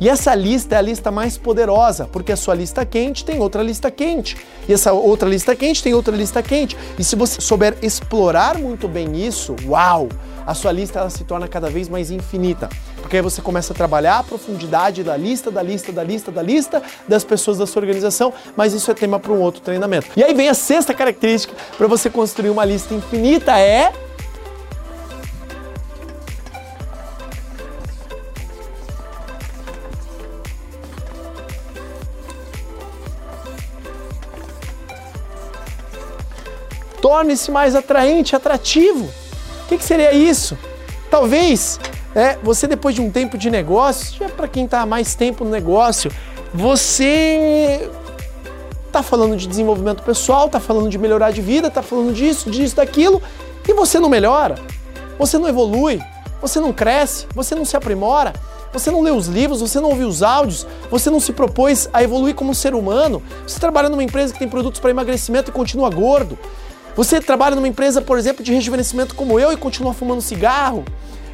E 0.00 0.08
essa 0.08 0.34
lista 0.34 0.74
é 0.74 0.78
a 0.78 0.82
lista 0.82 1.10
mais 1.10 1.38
poderosa, 1.38 2.08
porque 2.10 2.32
a 2.32 2.36
sua 2.36 2.54
lista 2.54 2.84
quente 2.84 3.24
tem 3.24 3.40
outra 3.40 3.62
lista 3.62 3.90
quente. 3.90 4.36
E 4.68 4.72
essa 4.72 4.92
outra 4.92 5.28
lista 5.28 5.54
quente 5.54 5.82
tem 5.82 5.94
outra 5.94 6.14
lista 6.16 6.42
quente. 6.42 6.76
E 6.98 7.04
se 7.04 7.16
você 7.16 7.40
souber 7.40 7.76
explorar 7.82 8.58
muito 8.58 8.88
bem 8.88 9.16
isso, 9.24 9.54
uau! 9.66 10.08
A 10.46 10.52
sua 10.52 10.72
lista 10.72 10.98
ela 10.98 11.08
se 11.08 11.24
torna 11.24 11.48
cada 11.48 11.70
vez 11.70 11.88
mais 11.88 12.10
infinita. 12.10 12.68
Porque 13.00 13.16
aí 13.16 13.22
você 13.22 13.40
começa 13.40 13.72
a 13.72 13.76
trabalhar 13.76 14.18
a 14.18 14.22
profundidade 14.22 15.02
da 15.02 15.16
lista, 15.16 15.50
da 15.50 15.62
lista, 15.62 15.90
da 15.92 16.02
lista, 16.02 16.30
da 16.30 16.42
lista 16.42 16.82
das 17.08 17.24
pessoas 17.24 17.58
da 17.58 17.66
sua 17.66 17.80
organização, 17.80 18.32
mas 18.56 18.74
isso 18.74 18.90
é 18.90 18.94
tema 18.94 19.18
para 19.18 19.32
um 19.32 19.40
outro 19.40 19.60
treinamento. 19.62 20.06
E 20.16 20.22
aí 20.22 20.34
vem 20.34 20.48
a 20.48 20.54
sexta 20.54 20.92
característica 20.92 21.54
para 21.76 21.86
você 21.86 22.10
construir 22.10 22.50
uma 22.50 22.64
lista 22.64 22.94
infinita 22.94 23.58
é 23.58 23.92
torne-se 37.14 37.48
mais 37.52 37.76
atraente, 37.76 38.34
atrativo. 38.34 39.04
O 39.04 39.68
que, 39.68 39.78
que 39.78 39.84
seria 39.84 40.12
isso? 40.12 40.58
Talvez 41.08 41.78
é, 42.12 42.36
você, 42.42 42.66
depois 42.66 42.92
de 42.92 43.00
um 43.00 43.08
tempo 43.08 43.38
de 43.38 43.50
negócio, 43.50 44.16
já 44.18 44.28
para 44.28 44.48
quem 44.48 44.64
está 44.64 44.84
mais 44.84 45.14
tempo 45.14 45.44
no 45.44 45.50
negócio, 45.50 46.10
você 46.52 47.88
está 48.88 49.00
falando 49.00 49.36
de 49.36 49.46
desenvolvimento 49.46 50.02
pessoal, 50.02 50.46
está 50.46 50.58
falando 50.58 50.88
de 50.88 50.98
melhorar 50.98 51.30
de 51.30 51.40
vida, 51.40 51.68
está 51.68 51.82
falando 51.82 52.12
disso, 52.12 52.50
disso, 52.50 52.74
daquilo, 52.74 53.22
e 53.68 53.72
você 53.72 54.00
não 54.00 54.08
melhora, 54.08 54.56
você 55.16 55.38
não 55.38 55.48
evolui, 55.48 56.02
você 56.40 56.58
não 56.58 56.72
cresce, 56.72 57.28
você 57.32 57.54
não 57.54 57.64
se 57.64 57.76
aprimora, 57.76 58.32
você 58.72 58.90
não 58.90 59.00
lê 59.00 59.12
os 59.12 59.28
livros, 59.28 59.60
você 59.60 59.78
não 59.78 59.90
ouve 59.90 60.02
os 60.02 60.20
áudios, 60.20 60.66
você 60.90 61.10
não 61.10 61.20
se 61.20 61.32
propôs 61.32 61.88
a 61.92 62.02
evoluir 62.02 62.34
como 62.34 62.52
ser 62.56 62.74
humano, 62.74 63.22
você 63.46 63.60
trabalha 63.60 63.88
numa 63.88 64.02
empresa 64.02 64.32
que 64.32 64.40
tem 64.40 64.48
produtos 64.48 64.80
para 64.80 64.90
emagrecimento 64.90 65.52
e 65.52 65.54
continua 65.54 65.88
gordo, 65.90 66.36
você 66.96 67.20
trabalha 67.20 67.56
numa 67.56 67.68
empresa, 67.68 68.00
por 68.00 68.18
exemplo, 68.18 68.44
de 68.44 68.52
rejuvenescimento 68.52 69.14
como 69.14 69.38
eu 69.38 69.52
e 69.52 69.56
continua 69.56 69.92
fumando 69.92 70.20
cigarro. 70.20 70.84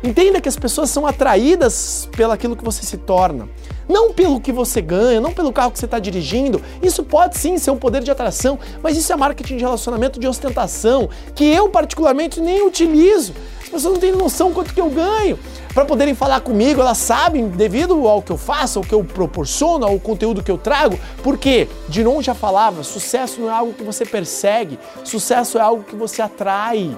Entenda 0.03 0.41
que 0.41 0.49
as 0.49 0.57
pessoas 0.57 0.89
são 0.89 1.07
atraídas 1.07 2.09
pelo 2.17 2.33
aquilo 2.33 2.57
que 2.57 2.65
você 2.65 2.85
se 2.85 2.97
torna. 2.97 3.49
Não 3.91 4.13
pelo 4.13 4.41
que 4.41 4.53
você 4.53 4.81
ganha, 4.81 5.21
não 5.21 5.33
pelo 5.33 5.53
carro 5.53 5.73
que 5.73 5.79
você 5.81 5.85
está 5.85 5.99
dirigindo. 5.99 6.63
Isso 6.81 7.03
pode 7.03 7.37
sim 7.37 7.59
ser 7.59 7.73
um 7.73 7.77
poder 7.77 8.05
de 8.05 8.11
atração, 8.13 8.57
mas 8.81 8.97
isso 8.97 9.13
é 9.13 9.17
marketing 9.17 9.57
de 9.57 9.65
relacionamento 9.65 10.21
de 10.21 10.29
ostentação, 10.29 11.11
que 11.35 11.45
eu 11.45 11.69
particularmente 11.69 12.41
nem 12.41 12.65
utilizo. 12.65 13.35
As 13.61 13.69
pessoas 13.69 13.95
não 13.95 14.01
têm 14.01 14.13
noção 14.13 14.53
quanto 14.53 14.73
que 14.73 14.81
eu 14.81 14.89
ganho 14.91 15.37
para 15.75 15.85
poderem 15.85 16.15
falar 16.15 16.41
comigo, 16.41 16.81
elas 16.81 16.99
sabem, 16.99 17.49
devido 17.49 18.07
ao 18.07 18.23
que 18.23 18.31
eu 18.31 18.39
faço, 18.39 18.79
ao 18.79 18.85
que 18.85 18.93
eu 18.93 19.03
proporciono, 19.03 19.85
ao 19.85 19.99
conteúdo 19.99 20.43
que 20.43 20.51
eu 20.51 20.59
trago, 20.59 20.99
porque 21.23 21.69
Dinon 21.89 22.23
já 22.23 22.35
falava, 22.35 22.85
sucesso 22.85 23.41
não 23.41 23.49
é 23.49 23.53
algo 23.53 23.73
que 23.73 23.83
você 23.83 24.05
persegue, 24.05 24.79
sucesso 25.05 25.59
é 25.59 25.61
algo 25.61 25.83
que 25.83 25.97
você 25.97 26.23
atrai. 26.23 26.97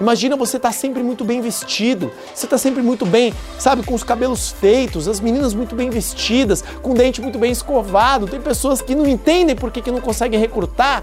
Imagina 0.00 0.36
você 0.36 0.56
estar 0.56 0.68
tá 0.68 0.74
sempre 0.74 1.02
muito 1.02 1.24
bem 1.24 1.40
vestido, 1.40 2.10
você 2.34 2.46
está 2.46 2.56
sempre 2.56 2.82
muito 2.82 3.04
bem, 3.04 3.34
sabe, 3.58 3.82
com 3.84 3.94
os 3.94 4.02
cabelos 4.02 4.50
feitos, 4.50 5.08
as 5.08 5.20
meninas 5.20 5.54
muito 5.54 5.74
bem 5.74 5.90
vestidas, 5.90 6.62
com 6.82 6.92
o 6.92 6.94
dente 6.94 7.20
muito 7.20 7.38
bem 7.38 7.50
escovado. 7.50 8.26
Tem 8.26 8.40
pessoas 8.40 8.80
que 8.80 8.94
não 8.94 9.08
entendem 9.08 9.56
por 9.56 9.70
que, 9.70 9.82
que 9.82 9.90
não 9.90 10.00
conseguem 10.00 10.38
recrutar 10.38 11.02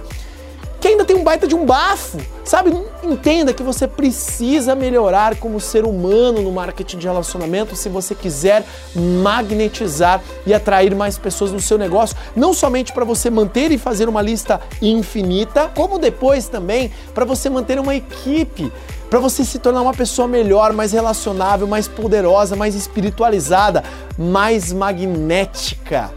que 0.86 0.89
ainda 0.89 1.04
tem 1.04 1.15
um 1.15 1.24
baita 1.24 1.48
de 1.48 1.56
um 1.56 1.65
bafo, 1.65 2.20
sabe? 2.44 2.72
Entenda 3.01 3.51
que 3.51 3.63
você 3.63 3.88
precisa 3.88 4.75
melhorar 4.75 5.36
como 5.38 5.60
ser 5.60 5.84
humano 5.84 6.44
no 6.44 6.51
marketing 6.51 7.00
de 7.00 7.08
relacionamento 7.08 7.75
se 7.75 7.89
você 7.89 8.13
quiser 8.13 8.63
magnetizar 8.94 10.22
e 10.46 10.54
atrair 10.54 10.94
mais 10.94 11.18
pessoas 11.18 11.51
no 11.51 11.60
seu 11.60 11.80
negócio, 11.80 12.15
não 12.36 12.54
somente 12.54 12.94
para 12.94 13.04
você 13.04 13.32
manter 13.32 13.72
e 13.72 13.80
fazer 13.80 14.08
uma 14.08 14.22
lista 14.22 14.62
infinita, 14.80 15.72
como 15.74 15.98
depois 15.98 16.48
também 16.48 16.92
para 17.15 17.25
você 17.25 17.50
manter 17.50 17.80
uma 17.80 17.96
equipe 17.96 18.72
para 19.10 19.18
você 19.18 19.44
se 19.44 19.58
tornar 19.58 19.82
uma 19.82 19.94
pessoa 19.94 20.27
melhor, 20.27 20.72
mais 20.72 20.92
relacionável, 20.92 21.65
mais 21.65 21.88
poderosa, 21.88 22.56
mais 22.56 22.75
espiritualizada, 22.75 23.84
mais 24.20 24.72
magnética. 24.72 26.12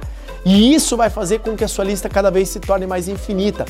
E 0.45 0.75
isso 0.75 0.95
vai 0.95 1.09
fazer 1.09 1.41
com 1.41 1.57
que 1.57 1.65
a 1.65 1.69
sua 1.69 1.85
lista 1.85 2.09
cada 2.09 2.31
vez 2.31 2.49
se 2.51 2.61
torne 2.61 2.87
mais 2.87 3.09
infinita. 3.09 3.65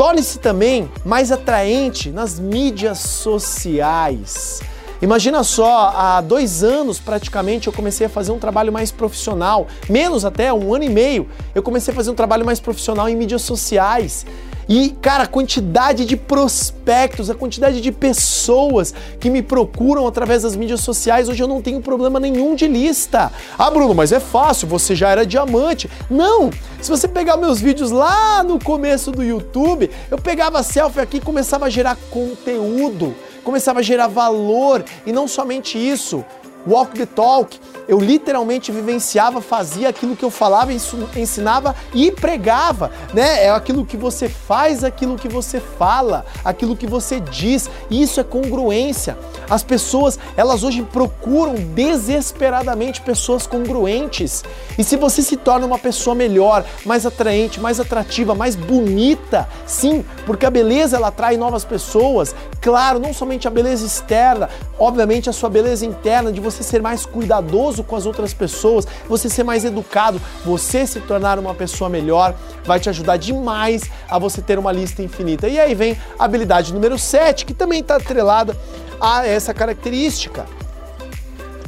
Torne-se 0.00 0.38
também 0.38 0.90
mais 1.04 1.30
atraente 1.30 2.08
nas 2.08 2.40
mídias 2.40 3.00
sociais. 3.00 4.62
Imagina 5.02 5.44
só, 5.44 5.92
há 5.94 6.22
dois 6.22 6.64
anos 6.64 6.98
praticamente 6.98 7.66
eu 7.66 7.72
comecei 7.74 8.06
a 8.06 8.08
fazer 8.08 8.32
um 8.32 8.38
trabalho 8.38 8.72
mais 8.72 8.90
profissional, 8.90 9.66
menos 9.90 10.24
até, 10.24 10.50
um 10.54 10.74
ano 10.74 10.84
e 10.84 10.88
meio, 10.88 11.28
eu 11.54 11.62
comecei 11.62 11.92
a 11.92 11.94
fazer 11.94 12.10
um 12.10 12.14
trabalho 12.14 12.46
mais 12.46 12.58
profissional 12.58 13.10
em 13.10 13.14
mídias 13.14 13.42
sociais. 13.42 14.24
E, 14.70 14.90
cara, 15.02 15.24
a 15.24 15.26
quantidade 15.26 16.04
de 16.04 16.16
prospectos, 16.16 17.28
a 17.28 17.34
quantidade 17.34 17.80
de 17.80 17.90
pessoas 17.90 18.94
que 19.18 19.28
me 19.28 19.42
procuram 19.42 20.06
através 20.06 20.44
das 20.44 20.54
mídias 20.54 20.78
sociais, 20.78 21.28
hoje 21.28 21.42
eu 21.42 21.48
não 21.48 21.60
tenho 21.60 21.80
problema 21.80 22.20
nenhum 22.20 22.54
de 22.54 22.68
lista. 22.68 23.32
Ah, 23.58 23.68
Bruno, 23.68 23.96
mas 23.96 24.12
é 24.12 24.20
fácil, 24.20 24.68
você 24.68 24.94
já 24.94 25.08
era 25.08 25.26
diamante. 25.26 25.90
Não! 26.08 26.50
Se 26.80 26.88
você 26.88 27.08
pegar 27.08 27.36
meus 27.36 27.60
vídeos 27.60 27.90
lá 27.90 28.44
no 28.44 28.62
começo 28.62 29.10
do 29.10 29.24
YouTube, 29.24 29.90
eu 30.08 30.18
pegava 30.18 30.62
selfie 30.62 31.00
aqui 31.00 31.16
e 31.16 31.20
começava 31.20 31.66
a 31.66 31.68
gerar 31.68 31.98
conteúdo, 32.08 33.12
começava 33.42 33.80
a 33.80 33.82
gerar 33.82 34.06
valor. 34.06 34.84
E 35.04 35.10
não 35.10 35.26
somente 35.26 35.76
isso, 35.76 36.24
walk 36.66 36.96
the 36.98 37.06
talk. 37.06 37.58
Eu 37.88 37.98
literalmente 37.98 38.70
vivenciava, 38.70 39.40
fazia 39.40 39.88
aquilo 39.88 40.14
que 40.14 40.24
eu 40.24 40.30
falava, 40.30 40.72
ensinava 40.72 41.74
e 41.92 42.12
pregava, 42.12 42.90
né? 43.12 43.46
É 43.46 43.50
aquilo 43.50 43.84
que 43.84 43.96
você 43.96 44.28
faz, 44.28 44.84
aquilo 44.84 45.16
que 45.16 45.28
você 45.28 45.60
fala, 45.60 46.24
aquilo 46.44 46.76
que 46.76 46.86
você 46.86 47.18
diz. 47.18 47.68
Isso 47.90 48.20
é 48.20 48.24
congruência. 48.24 49.18
As 49.48 49.62
pessoas, 49.62 50.18
elas 50.36 50.62
hoje 50.62 50.82
procuram 50.82 51.54
desesperadamente 51.54 53.00
pessoas 53.00 53.46
congruentes. 53.46 54.44
E 54.78 54.84
se 54.84 54.96
você 54.96 55.22
se 55.22 55.36
torna 55.36 55.66
uma 55.66 55.78
pessoa 55.78 56.14
melhor, 56.14 56.64
mais 56.84 57.04
atraente, 57.04 57.60
mais 57.60 57.80
atrativa, 57.80 58.34
mais 58.34 58.54
bonita, 58.54 59.48
sim, 59.66 60.04
porque 60.26 60.46
a 60.46 60.50
beleza 60.50 60.96
ela 60.96 61.08
atrai 61.08 61.36
novas 61.36 61.64
pessoas. 61.64 62.34
Claro, 62.60 62.98
não 62.98 63.12
somente 63.12 63.48
a 63.48 63.50
beleza 63.50 63.84
externa, 63.84 64.48
obviamente 64.78 65.28
a 65.28 65.32
sua 65.32 65.48
beleza 65.48 65.84
interna 65.84 66.30
de 66.30 66.40
você 66.40 66.49
ser 66.50 66.82
mais 66.82 67.06
cuidadoso 67.06 67.82
com 67.84 67.96
as 67.96 68.06
outras 68.06 68.34
pessoas, 68.34 68.86
você 69.08 69.28
ser 69.28 69.44
mais 69.44 69.64
educado, 69.64 70.20
você 70.44 70.86
se 70.86 71.00
tornar 71.00 71.38
uma 71.38 71.54
pessoa 71.54 71.88
melhor, 71.88 72.34
vai 72.64 72.80
te 72.80 72.88
ajudar 72.88 73.16
demais 73.16 73.82
a 74.08 74.18
você 74.18 74.42
ter 74.42 74.58
uma 74.58 74.72
lista 74.72 75.02
infinita. 75.02 75.48
E 75.48 75.58
aí 75.58 75.74
vem 75.74 75.96
a 76.18 76.24
habilidade 76.24 76.72
número 76.72 76.98
7, 76.98 77.44
que 77.46 77.54
também 77.54 77.80
está 77.80 77.96
atrelada 77.96 78.56
a 79.00 79.26
essa 79.26 79.54
característica, 79.54 80.46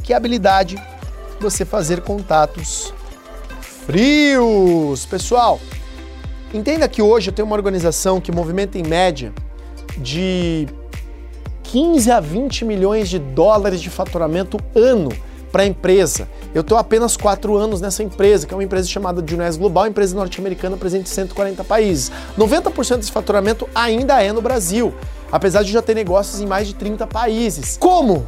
que 0.03 0.13
é 0.13 0.15
a 0.15 0.17
habilidade 0.17 0.75
de 0.75 1.41
você 1.41 1.65
fazer 1.65 2.01
contatos 2.01 2.93
frios. 3.85 5.05
Pessoal, 5.05 5.59
entenda 6.53 6.87
que 6.87 7.01
hoje 7.01 7.29
eu 7.29 7.33
tenho 7.33 7.45
uma 7.45 7.55
organização 7.55 8.21
que 8.21 8.31
movimenta 8.31 8.77
em 8.77 8.83
média 8.83 9.33
de 9.97 10.67
15 11.73 12.11
a 12.11 12.19
20 12.19 12.65
milhões 12.65 13.09
de 13.09 13.17
dólares 13.17 13.81
de 13.81 13.89
faturamento 13.89 14.59
ano 14.75 15.09
para 15.51 15.63
a 15.63 15.65
empresa. 15.65 16.29
Eu 16.53 16.61
estou 16.61 16.77
apenas 16.77 17.17
quatro 17.17 17.57
anos 17.57 17.81
nessa 17.81 18.03
empresa, 18.03 18.45
que 18.45 18.53
é 18.53 18.57
uma 18.57 18.63
empresa 18.63 18.87
chamada 18.87 19.23
Junés 19.25 19.57
Global, 19.57 19.87
empresa 19.87 20.15
norte-americana 20.15 20.77
presente 20.77 21.07
em 21.07 21.11
140 21.11 21.63
países. 21.63 22.11
90% 22.37 22.97
desse 22.97 23.11
faturamento 23.11 23.67
ainda 23.73 24.21
é 24.21 24.31
no 24.31 24.39
Brasil, 24.39 24.93
apesar 25.31 25.63
de 25.63 25.71
já 25.71 25.81
ter 25.81 25.95
negócios 25.95 26.39
em 26.39 26.45
mais 26.45 26.67
de 26.67 26.75
30 26.75 27.07
países. 27.07 27.75
Como? 27.75 28.27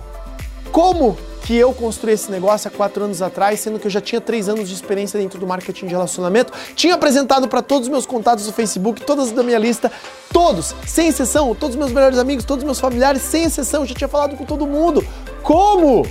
Como 0.71 1.15
que 1.45 1.55
eu 1.55 1.71
construí 1.73 2.13
esse 2.13 2.29
negócio 2.29 2.67
há 2.67 2.71
quatro 2.71 3.03
anos 3.03 3.21
atrás, 3.21 3.59
sendo 3.59 3.79
que 3.79 3.87
eu 3.87 3.91
já 3.91 4.01
tinha 4.01 4.19
três 4.19 4.49
anos 4.49 4.67
de 4.67 4.75
experiência 4.75 5.19
dentro 5.19 5.39
do 5.39 5.45
marketing 5.45 5.85
de 5.85 5.93
relacionamento, 5.93 6.51
tinha 6.75 6.95
apresentado 6.95 7.47
para 7.47 7.61
todos 7.61 7.87
os 7.87 7.91
meus 7.91 8.05
contatos 8.05 8.45
do 8.45 8.51
Facebook, 8.51 9.01
todas 9.05 9.31
da 9.31 9.43
minha 9.43 9.59
lista, 9.59 9.91
todos, 10.33 10.75
sem 10.85 11.07
exceção, 11.07 11.53
todos 11.55 11.75
os 11.75 11.79
meus 11.79 11.91
melhores 11.91 12.17
amigos, 12.17 12.43
todos 12.43 12.63
os 12.63 12.65
meus 12.65 12.79
familiares, 12.79 13.21
sem 13.21 13.43
exceção, 13.43 13.85
já 13.85 13.93
tinha 13.93 14.07
falado 14.07 14.35
com 14.35 14.43
todo 14.43 14.65
mundo. 14.65 15.05
Como? 15.43 16.03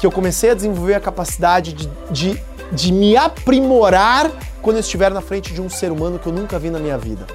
que 0.00 0.06
eu 0.06 0.10
comecei 0.10 0.50
a 0.50 0.54
desenvolver 0.54 0.94
a 0.94 1.00
capacidade 1.00 1.74
de, 1.74 1.90
de, 2.10 2.42
de 2.72 2.90
me 2.90 3.18
aprimorar 3.18 4.32
quando 4.62 4.76
eu 4.76 4.80
estiver 4.80 5.12
na 5.12 5.20
frente 5.20 5.52
de 5.52 5.60
um 5.60 5.68
ser 5.68 5.92
humano 5.92 6.18
que 6.18 6.26
eu 6.26 6.32
nunca 6.32 6.58
vi 6.58 6.70
na 6.70 6.78
minha 6.78 6.96
vida. 6.96 7.26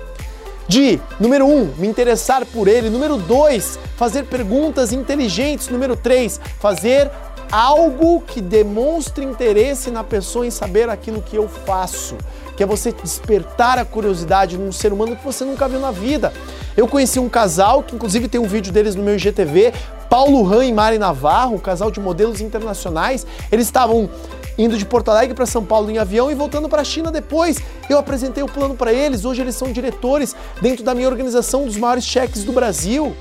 De, 0.68 1.00
número 1.20 1.46
um, 1.46 1.72
me 1.78 1.88
interessar 1.88 2.46
por 2.46 2.68
ele. 2.68 2.90
Número 2.90 3.18
dois, 3.18 3.80
fazer 3.96 4.24
perguntas 4.24 4.92
inteligentes. 4.92 5.70
Número 5.70 5.96
três, 5.96 6.40
fazer 6.60 7.12
algo 7.52 8.22
que 8.22 8.42
demonstre 8.42 9.24
interesse 9.24 9.92
na 9.92 10.04
pessoa 10.04 10.46
em 10.46 10.52
saber 10.52 10.90
aquilo 10.90 11.22
que 11.22 11.36
eu 11.36 11.48
faço. 11.48 12.18
Que 12.58 12.64
é 12.64 12.66
você 12.66 12.92
despertar 12.92 13.78
a 13.78 13.86
curiosidade 13.86 14.58
num 14.58 14.72
ser 14.72 14.92
humano 14.92 15.16
que 15.16 15.24
você 15.24 15.44
nunca 15.46 15.68
viu 15.68 15.80
na 15.80 15.92
vida. 15.92 16.34
Eu 16.76 16.88
conheci 16.88 17.20
um 17.20 17.30
casal, 17.30 17.84
que 17.84 17.96
inclusive 17.96 18.28
tem 18.28 18.40
um 18.40 18.48
vídeo 18.48 18.72
deles 18.72 18.96
no 18.96 19.04
meu 19.04 19.16
IGTV, 19.16 19.74
Paulo 20.10 20.52
Han 20.52 20.66
e 20.66 20.74
Mari 20.74 20.98
Navarro, 20.98 21.56
um 21.56 21.60
casal 21.60 21.92
de 21.92 22.00
modelos 22.00 22.42
internacionais. 22.42 23.26
Eles 23.52 23.66
estavam 23.66 24.10
indo 24.58 24.78
de 24.78 24.86
Porto 24.86 25.10
Alegre 25.10 25.34
para 25.34 25.46
São 25.46 25.64
Paulo 25.64 25.90
em 25.90 25.98
avião 25.98 26.32
e 26.32 26.36
voltando 26.36 26.70
para 26.70 26.82
a 26.82 26.86
China 26.86 27.12
depois. 27.12 27.58
Eu 27.90 27.98
apresentei 27.98 28.44
o 28.44 28.48
plano 28.48 28.76
para 28.76 28.94
eles. 28.94 29.26
Hoje 29.26 29.42
eles 29.42 29.56
são 29.56 29.72
diretores 29.72 30.36
dentro 30.62 30.84
da 30.84 30.94
minha 30.96 31.08
organização 31.08 31.66
dos 31.66 31.78
maiores 31.78 32.06
cheques 32.06 32.44
do 32.44 32.52
Brasil. 32.52 33.16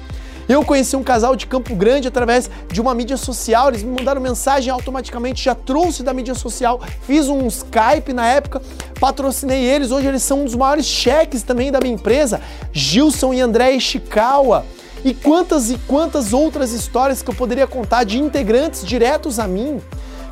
Eu 0.49 0.63
conheci 0.63 0.95
um 0.95 1.03
casal 1.03 1.35
de 1.35 1.47
Campo 1.47 1.75
Grande 1.75 2.07
através 2.07 2.51
de 2.71 2.81
uma 2.81 2.95
mídia 2.95 3.17
social, 3.17 3.69
eles 3.69 3.83
me 3.83 3.91
mandaram 3.91 4.21
mensagem 4.21 4.71
automaticamente, 4.71 5.43
já 5.43 5.55
trouxe 5.55 6.03
da 6.03 6.13
mídia 6.13 6.35
social, 6.35 6.83
fiz 7.07 7.29
um 7.29 7.47
Skype 7.47 8.13
na 8.13 8.27
época, 8.27 8.61
patrocinei 9.01 9.65
eles, 9.65 9.91
hoje 9.91 10.07
eles 10.07 10.23
são 10.23 10.43
um 10.43 10.45
dos 10.45 10.55
maiores 10.55 10.85
cheques 10.85 11.43
também 11.43 11.73
da 11.73 11.81
minha 11.81 11.95
empresa, 11.95 12.43
Gilson 12.73 13.33
e 13.33 13.41
André 13.41 13.73
Ishikawa. 13.73 14.67
E 15.03 15.13
quantas 15.13 15.71
e 15.71 15.77
quantas 15.87 16.33
outras 16.33 16.73
histórias 16.73 17.23
que 17.23 17.29
eu 17.29 17.35
poderia 17.35 17.67
contar 17.67 18.05
de 18.05 18.19
integrantes 18.19 18.87
diretos 18.87 19.39
a 19.39 19.47
mim. 19.47 19.79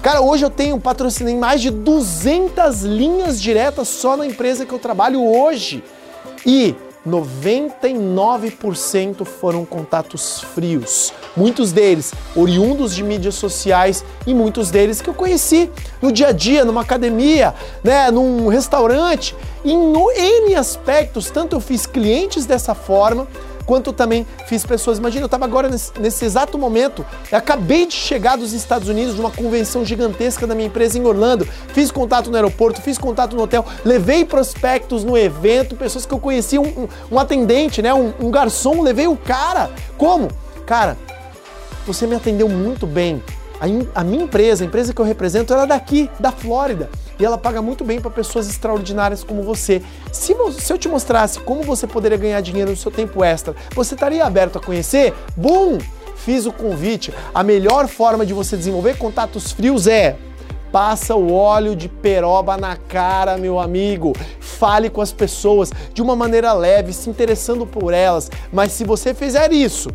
Cara, 0.02 0.20
hoje 0.20 0.44
eu 0.44 0.50
tenho 0.50 0.78
patrocinei 0.80 1.36
mais 1.36 1.60
de 1.60 1.70
200 1.70 2.82
linhas 2.82 3.40
diretas 3.40 3.86
só 3.86 4.16
na 4.16 4.26
empresa 4.26 4.66
que 4.66 4.72
eu 4.72 4.80
trabalho 4.80 5.24
hoje. 5.24 5.84
E 6.44 6.74
99% 7.06 9.24
foram 9.24 9.64
contatos 9.64 10.40
frios. 10.40 11.12
Muitos 11.36 11.70
deles 11.70 12.12
oriundos 12.34 12.96
de 12.96 13.04
mídias 13.04 13.36
sociais 13.36 14.04
e 14.26 14.34
muitos 14.34 14.72
deles 14.72 15.00
que 15.00 15.08
eu 15.08 15.14
conheci 15.14 15.70
no 16.00 16.10
dia 16.10 16.26
a 16.28 16.32
dia, 16.32 16.64
numa 16.64 16.80
academia, 16.80 17.54
né, 17.84 18.10
num 18.10 18.48
restaurante. 18.48 19.36
Em 19.64 19.76
N 19.76 20.56
aspectos, 20.56 21.30
tanto 21.30 21.54
eu 21.54 21.60
fiz 21.60 21.86
clientes 21.86 22.44
dessa 22.44 22.74
forma, 22.74 23.28
quanto 23.72 23.90
também 23.90 24.26
fiz 24.44 24.66
pessoas. 24.66 24.98
Imagina, 24.98 25.22
eu 25.22 25.26
estava 25.26 25.46
agora 25.46 25.66
nesse, 25.70 25.98
nesse, 25.98 26.26
exato 26.26 26.58
momento, 26.58 27.06
eu 27.30 27.38
acabei 27.38 27.86
de 27.86 27.94
chegar 27.94 28.36
dos 28.36 28.52
Estados 28.52 28.86
Unidos 28.86 29.14
de 29.14 29.20
uma 29.22 29.30
convenção 29.30 29.82
gigantesca 29.82 30.46
da 30.46 30.54
minha 30.54 30.66
empresa 30.66 30.98
em 30.98 31.04
Orlando, 31.06 31.48
fiz 31.68 31.90
contato 31.90 32.28
no 32.28 32.36
aeroporto, 32.36 32.82
fiz 32.82 32.98
contato 32.98 33.34
no 33.34 33.44
hotel, 33.44 33.64
levei 33.82 34.26
prospectos 34.26 35.04
no 35.04 35.16
evento, 35.16 35.74
pessoas 35.74 36.04
que 36.04 36.12
eu 36.12 36.18
conhecia, 36.18 36.60
um, 36.60 36.66
um, 36.66 36.88
um 37.12 37.18
atendente, 37.18 37.80
né, 37.80 37.94
um, 37.94 38.12
um 38.20 38.30
garçom, 38.30 38.82
levei 38.82 39.06
o 39.06 39.16
cara. 39.16 39.70
Como? 39.96 40.28
Cara, 40.66 40.98
você 41.86 42.06
me 42.06 42.14
atendeu 42.14 42.50
muito 42.50 42.86
bem. 42.86 43.22
A, 43.94 44.02
minha 44.02 44.24
empresa, 44.24 44.64
a 44.64 44.66
empresa 44.66 44.92
que 44.92 45.00
eu 45.00 45.04
represento, 45.04 45.52
era 45.52 45.62
é 45.62 45.66
daqui, 45.66 46.10
da 46.18 46.32
Flórida 46.32 46.90
e 47.18 47.24
ela 47.24 47.38
paga 47.38 47.62
muito 47.62 47.84
bem 47.84 48.00
para 48.00 48.10
pessoas 48.10 48.48
extraordinárias 48.48 49.22
como 49.22 49.44
você. 49.44 49.80
Se, 50.10 50.34
se 50.58 50.72
eu 50.72 50.78
te 50.78 50.88
mostrasse 50.88 51.38
como 51.38 51.62
você 51.62 51.86
poderia 51.86 52.18
ganhar 52.18 52.40
dinheiro 52.40 52.72
no 52.72 52.76
seu 52.76 52.90
tempo 52.90 53.22
extra, 53.22 53.54
você 53.74 53.94
estaria 53.94 54.24
aberto 54.24 54.58
a 54.58 54.60
conhecer? 54.60 55.14
Bum! 55.36 55.78
Fiz 56.16 56.46
o 56.46 56.52
convite. 56.52 57.12
A 57.34 57.44
melhor 57.44 57.86
forma 57.86 58.26
de 58.26 58.32
você 58.32 58.56
desenvolver 58.56 58.96
contatos 58.96 59.52
frios 59.52 59.86
é 59.86 60.16
passa 60.72 61.14
o 61.14 61.32
óleo 61.32 61.76
de 61.76 61.88
peroba 61.88 62.56
na 62.56 62.76
cara, 62.76 63.36
meu 63.36 63.60
amigo. 63.60 64.12
Fale 64.40 64.88
com 64.88 65.00
as 65.00 65.12
pessoas 65.12 65.70
de 65.92 66.00
uma 66.00 66.16
maneira 66.16 66.52
leve, 66.52 66.92
se 66.92 67.10
interessando 67.10 67.66
por 67.66 67.92
elas. 67.92 68.30
Mas 68.52 68.72
se 68.72 68.84
você 68.84 69.14
fizer 69.14 69.52
isso 69.52 69.90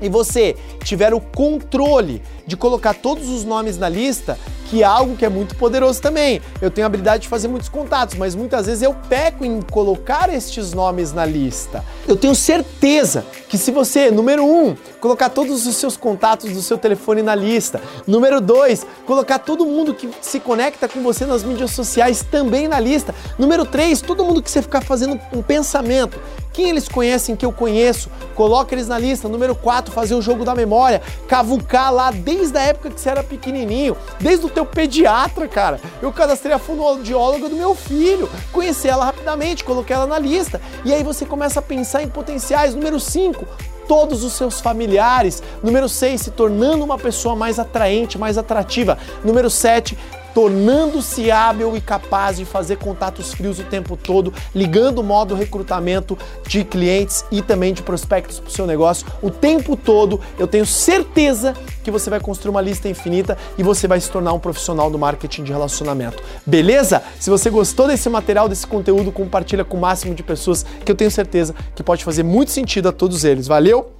e 0.00 0.08
você 0.08 0.56
tiver 0.82 1.12
o 1.12 1.20
controle 1.20 2.22
de 2.48 2.56
colocar 2.56 2.94
todos 2.94 3.28
os 3.28 3.44
nomes 3.44 3.76
na 3.76 3.90
lista, 3.90 4.38
que 4.70 4.82
é 4.82 4.86
algo 4.86 5.16
que 5.16 5.24
é 5.24 5.28
muito 5.28 5.54
poderoso 5.54 6.00
também. 6.00 6.40
Eu 6.60 6.70
tenho 6.70 6.86
a 6.86 6.88
habilidade 6.88 7.24
de 7.24 7.28
fazer 7.28 7.46
muitos 7.46 7.68
contatos, 7.68 8.16
mas 8.16 8.34
muitas 8.34 8.66
vezes 8.66 8.82
eu 8.82 8.94
peco 8.94 9.44
em 9.44 9.60
colocar 9.60 10.32
estes 10.32 10.72
nomes 10.72 11.12
na 11.12 11.26
lista. 11.26 11.84
Eu 12.06 12.16
tenho 12.16 12.34
certeza 12.34 13.24
que 13.48 13.58
se 13.58 13.70
você, 13.70 14.10
número 14.10 14.44
um, 14.44 14.74
colocar 14.98 15.28
todos 15.28 15.66
os 15.66 15.76
seus 15.76 15.96
contatos 15.96 16.50
do 16.52 16.62
seu 16.62 16.78
telefone 16.78 17.22
na 17.22 17.34
lista, 17.34 17.80
número 18.06 18.40
dois, 18.40 18.84
colocar 19.06 19.38
todo 19.38 19.66
mundo 19.66 19.92
que 19.92 20.08
se 20.22 20.40
conecta 20.40 20.88
com 20.88 21.02
você 21.02 21.26
nas 21.26 21.44
mídias 21.44 21.72
sociais 21.72 22.24
também 22.30 22.66
na 22.66 22.80
lista, 22.80 23.14
número 23.38 23.66
três, 23.66 24.00
todo 24.00 24.24
mundo 24.24 24.42
que 24.42 24.50
você 24.50 24.62
ficar 24.62 24.80
fazendo 24.80 25.20
um 25.34 25.42
pensamento, 25.42 26.18
quem 26.58 26.70
eles 26.70 26.88
conhecem 26.88 27.36
que 27.36 27.46
eu 27.46 27.52
conheço, 27.52 28.10
coloca 28.34 28.74
eles 28.74 28.88
na 28.88 28.98
lista. 28.98 29.28
Número 29.28 29.54
4, 29.54 29.92
fazer 29.94 30.16
o 30.16 30.20
jogo 30.20 30.44
da 30.44 30.56
memória, 30.56 31.00
cavucar 31.28 31.94
lá 31.94 32.10
desde 32.38 32.56
a 32.56 32.62
época 32.62 32.90
que 32.90 33.00
você 33.00 33.10
era 33.10 33.22
pequenininho, 33.22 33.96
desde 34.20 34.46
o 34.46 34.48
teu 34.48 34.64
pediatra, 34.64 35.48
cara. 35.48 35.80
Eu 36.00 36.12
cadastrei 36.12 36.54
a 36.54 36.58
fonoaudióloga 36.58 37.48
do 37.48 37.56
meu 37.56 37.74
filho, 37.74 38.30
conheci 38.52 38.88
ela 38.88 39.04
rapidamente, 39.04 39.64
coloquei 39.64 39.94
ela 39.94 40.06
na 40.06 40.18
lista. 40.18 40.60
E 40.84 40.94
aí 40.94 41.02
você 41.02 41.26
começa 41.26 41.58
a 41.58 41.62
pensar 41.62 42.02
em 42.02 42.08
potenciais. 42.08 42.74
Número 42.74 43.00
5, 43.00 43.44
todos 43.88 44.22
os 44.22 44.34
seus 44.34 44.60
familiares. 44.60 45.42
Número 45.62 45.88
6, 45.88 46.20
se 46.20 46.30
tornando 46.30 46.84
uma 46.84 46.98
pessoa 46.98 47.34
mais 47.34 47.58
atraente, 47.58 48.16
mais 48.16 48.38
atrativa. 48.38 48.96
Número 49.24 49.50
7, 49.50 49.98
tornando-se 50.38 51.32
hábil 51.32 51.76
e 51.76 51.80
capaz 51.80 52.36
de 52.36 52.44
fazer 52.44 52.76
contatos 52.76 53.34
frios 53.34 53.58
o 53.58 53.64
tempo 53.64 53.96
todo, 53.96 54.32
ligando 54.54 55.00
o 55.00 55.02
modo 55.02 55.34
recrutamento 55.34 56.16
de 56.46 56.62
clientes 56.62 57.24
e 57.32 57.42
também 57.42 57.74
de 57.74 57.82
prospectos 57.82 58.38
para 58.38 58.48
o 58.48 58.52
seu 58.52 58.64
negócio 58.64 59.04
o 59.20 59.32
tempo 59.32 59.74
todo. 59.74 60.20
Eu 60.38 60.46
tenho 60.46 60.64
certeza 60.64 61.54
que 61.82 61.90
você 61.90 62.08
vai 62.08 62.20
construir 62.20 62.50
uma 62.50 62.60
lista 62.60 62.88
infinita 62.88 63.36
e 63.58 63.64
você 63.64 63.88
vai 63.88 64.00
se 64.00 64.08
tornar 64.08 64.32
um 64.32 64.38
profissional 64.38 64.88
do 64.88 64.96
marketing 64.96 65.42
de 65.42 65.50
relacionamento. 65.50 66.22
Beleza? 66.46 67.02
Se 67.18 67.30
você 67.30 67.50
gostou 67.50 67.88
desse 67.88 68.08
material, 68.08 68.48
desse 68.48 68.64
conteúdo, 68.64 69.10
compartilha 69.10 69.64
com 69.64 69.76
o 69.76 69.80
máximo 69.80 70.14
de 70.14 70.22
pessoas 70.22 70.64
que 70.84 70.92
eu 70.92 70.94
tenho 70.94 71.10
certeza 71.10 71.52
que 71.74 71.82
pode 71.82 72.04
fazer 72.04 72.22
muito 72.22 72.52
sentido 72.52 72.88
a 72.88 72.92
todos 72.92 73.24
eles. 73.24 73.48
Valeu? 73.48 73.97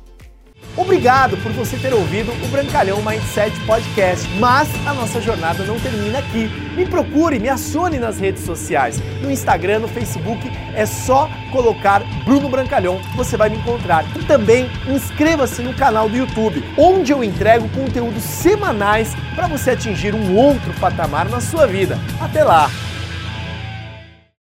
Obrigado 0.78 1.36
por 1.38 1.50
você 1.52 1.76
ter 1.76 1.92
ouvido 1.92 2.30
o 2.30 2.48
Brancalhão 2.48 3.02
Mindset 3.02 3.58
Podcast, 3.66 4.28
mas 4.38 4.68
a 4.86 4.94
nossa 4.94 5.20
jornada 5.20 5.64
não 5.64 5.78
termina 5.78 6.20
aqui. 6.20 6.48
Me 6.76 6.86
procure, 6.86 7.40
me 7.40 7.48
acione 7.48 7.98
nas 7.98 8.20
redes 8.20 8.44
sociais. 8.44 9.02
No 9.20 9.28
Instagram, 9.28 9.80
no 9.80 9.88
Facebook, 9.88 10.48
é 10.74 10.86
só 10.86 11.28
colocar 11.50 12.02
Bruno 12.24 12.48
Brancalhão 12.48 13.00
você 13.16 13.36
vai 13.36 13.48
me 13.48 13.56
encontrar. 13.56 14.04
E 14.16 14.24
também 14.24 14.70
inscreva-se 14.86 15.62
no 15.62 15.74
canal 15.74 16.08
do 16.08 16.16
YouTube, 16.16 16.62
onde 16.76 17.12
eu 17.12 17.24
entrego 17.24 17.68
conteúdos 17.70 18.22
semanais 18.22 19.16
para 19.34 19.48
você 19.48 19.70
atingir 19.70 20.14
um 20.14 20.36
outro 20.36 20.72
patamar 20.74 21.28
na 21.28 21.40
sua 21.40 21.66
vida. 21.66 21.98
Até 22.20 22.44
lá! 22.44 22.70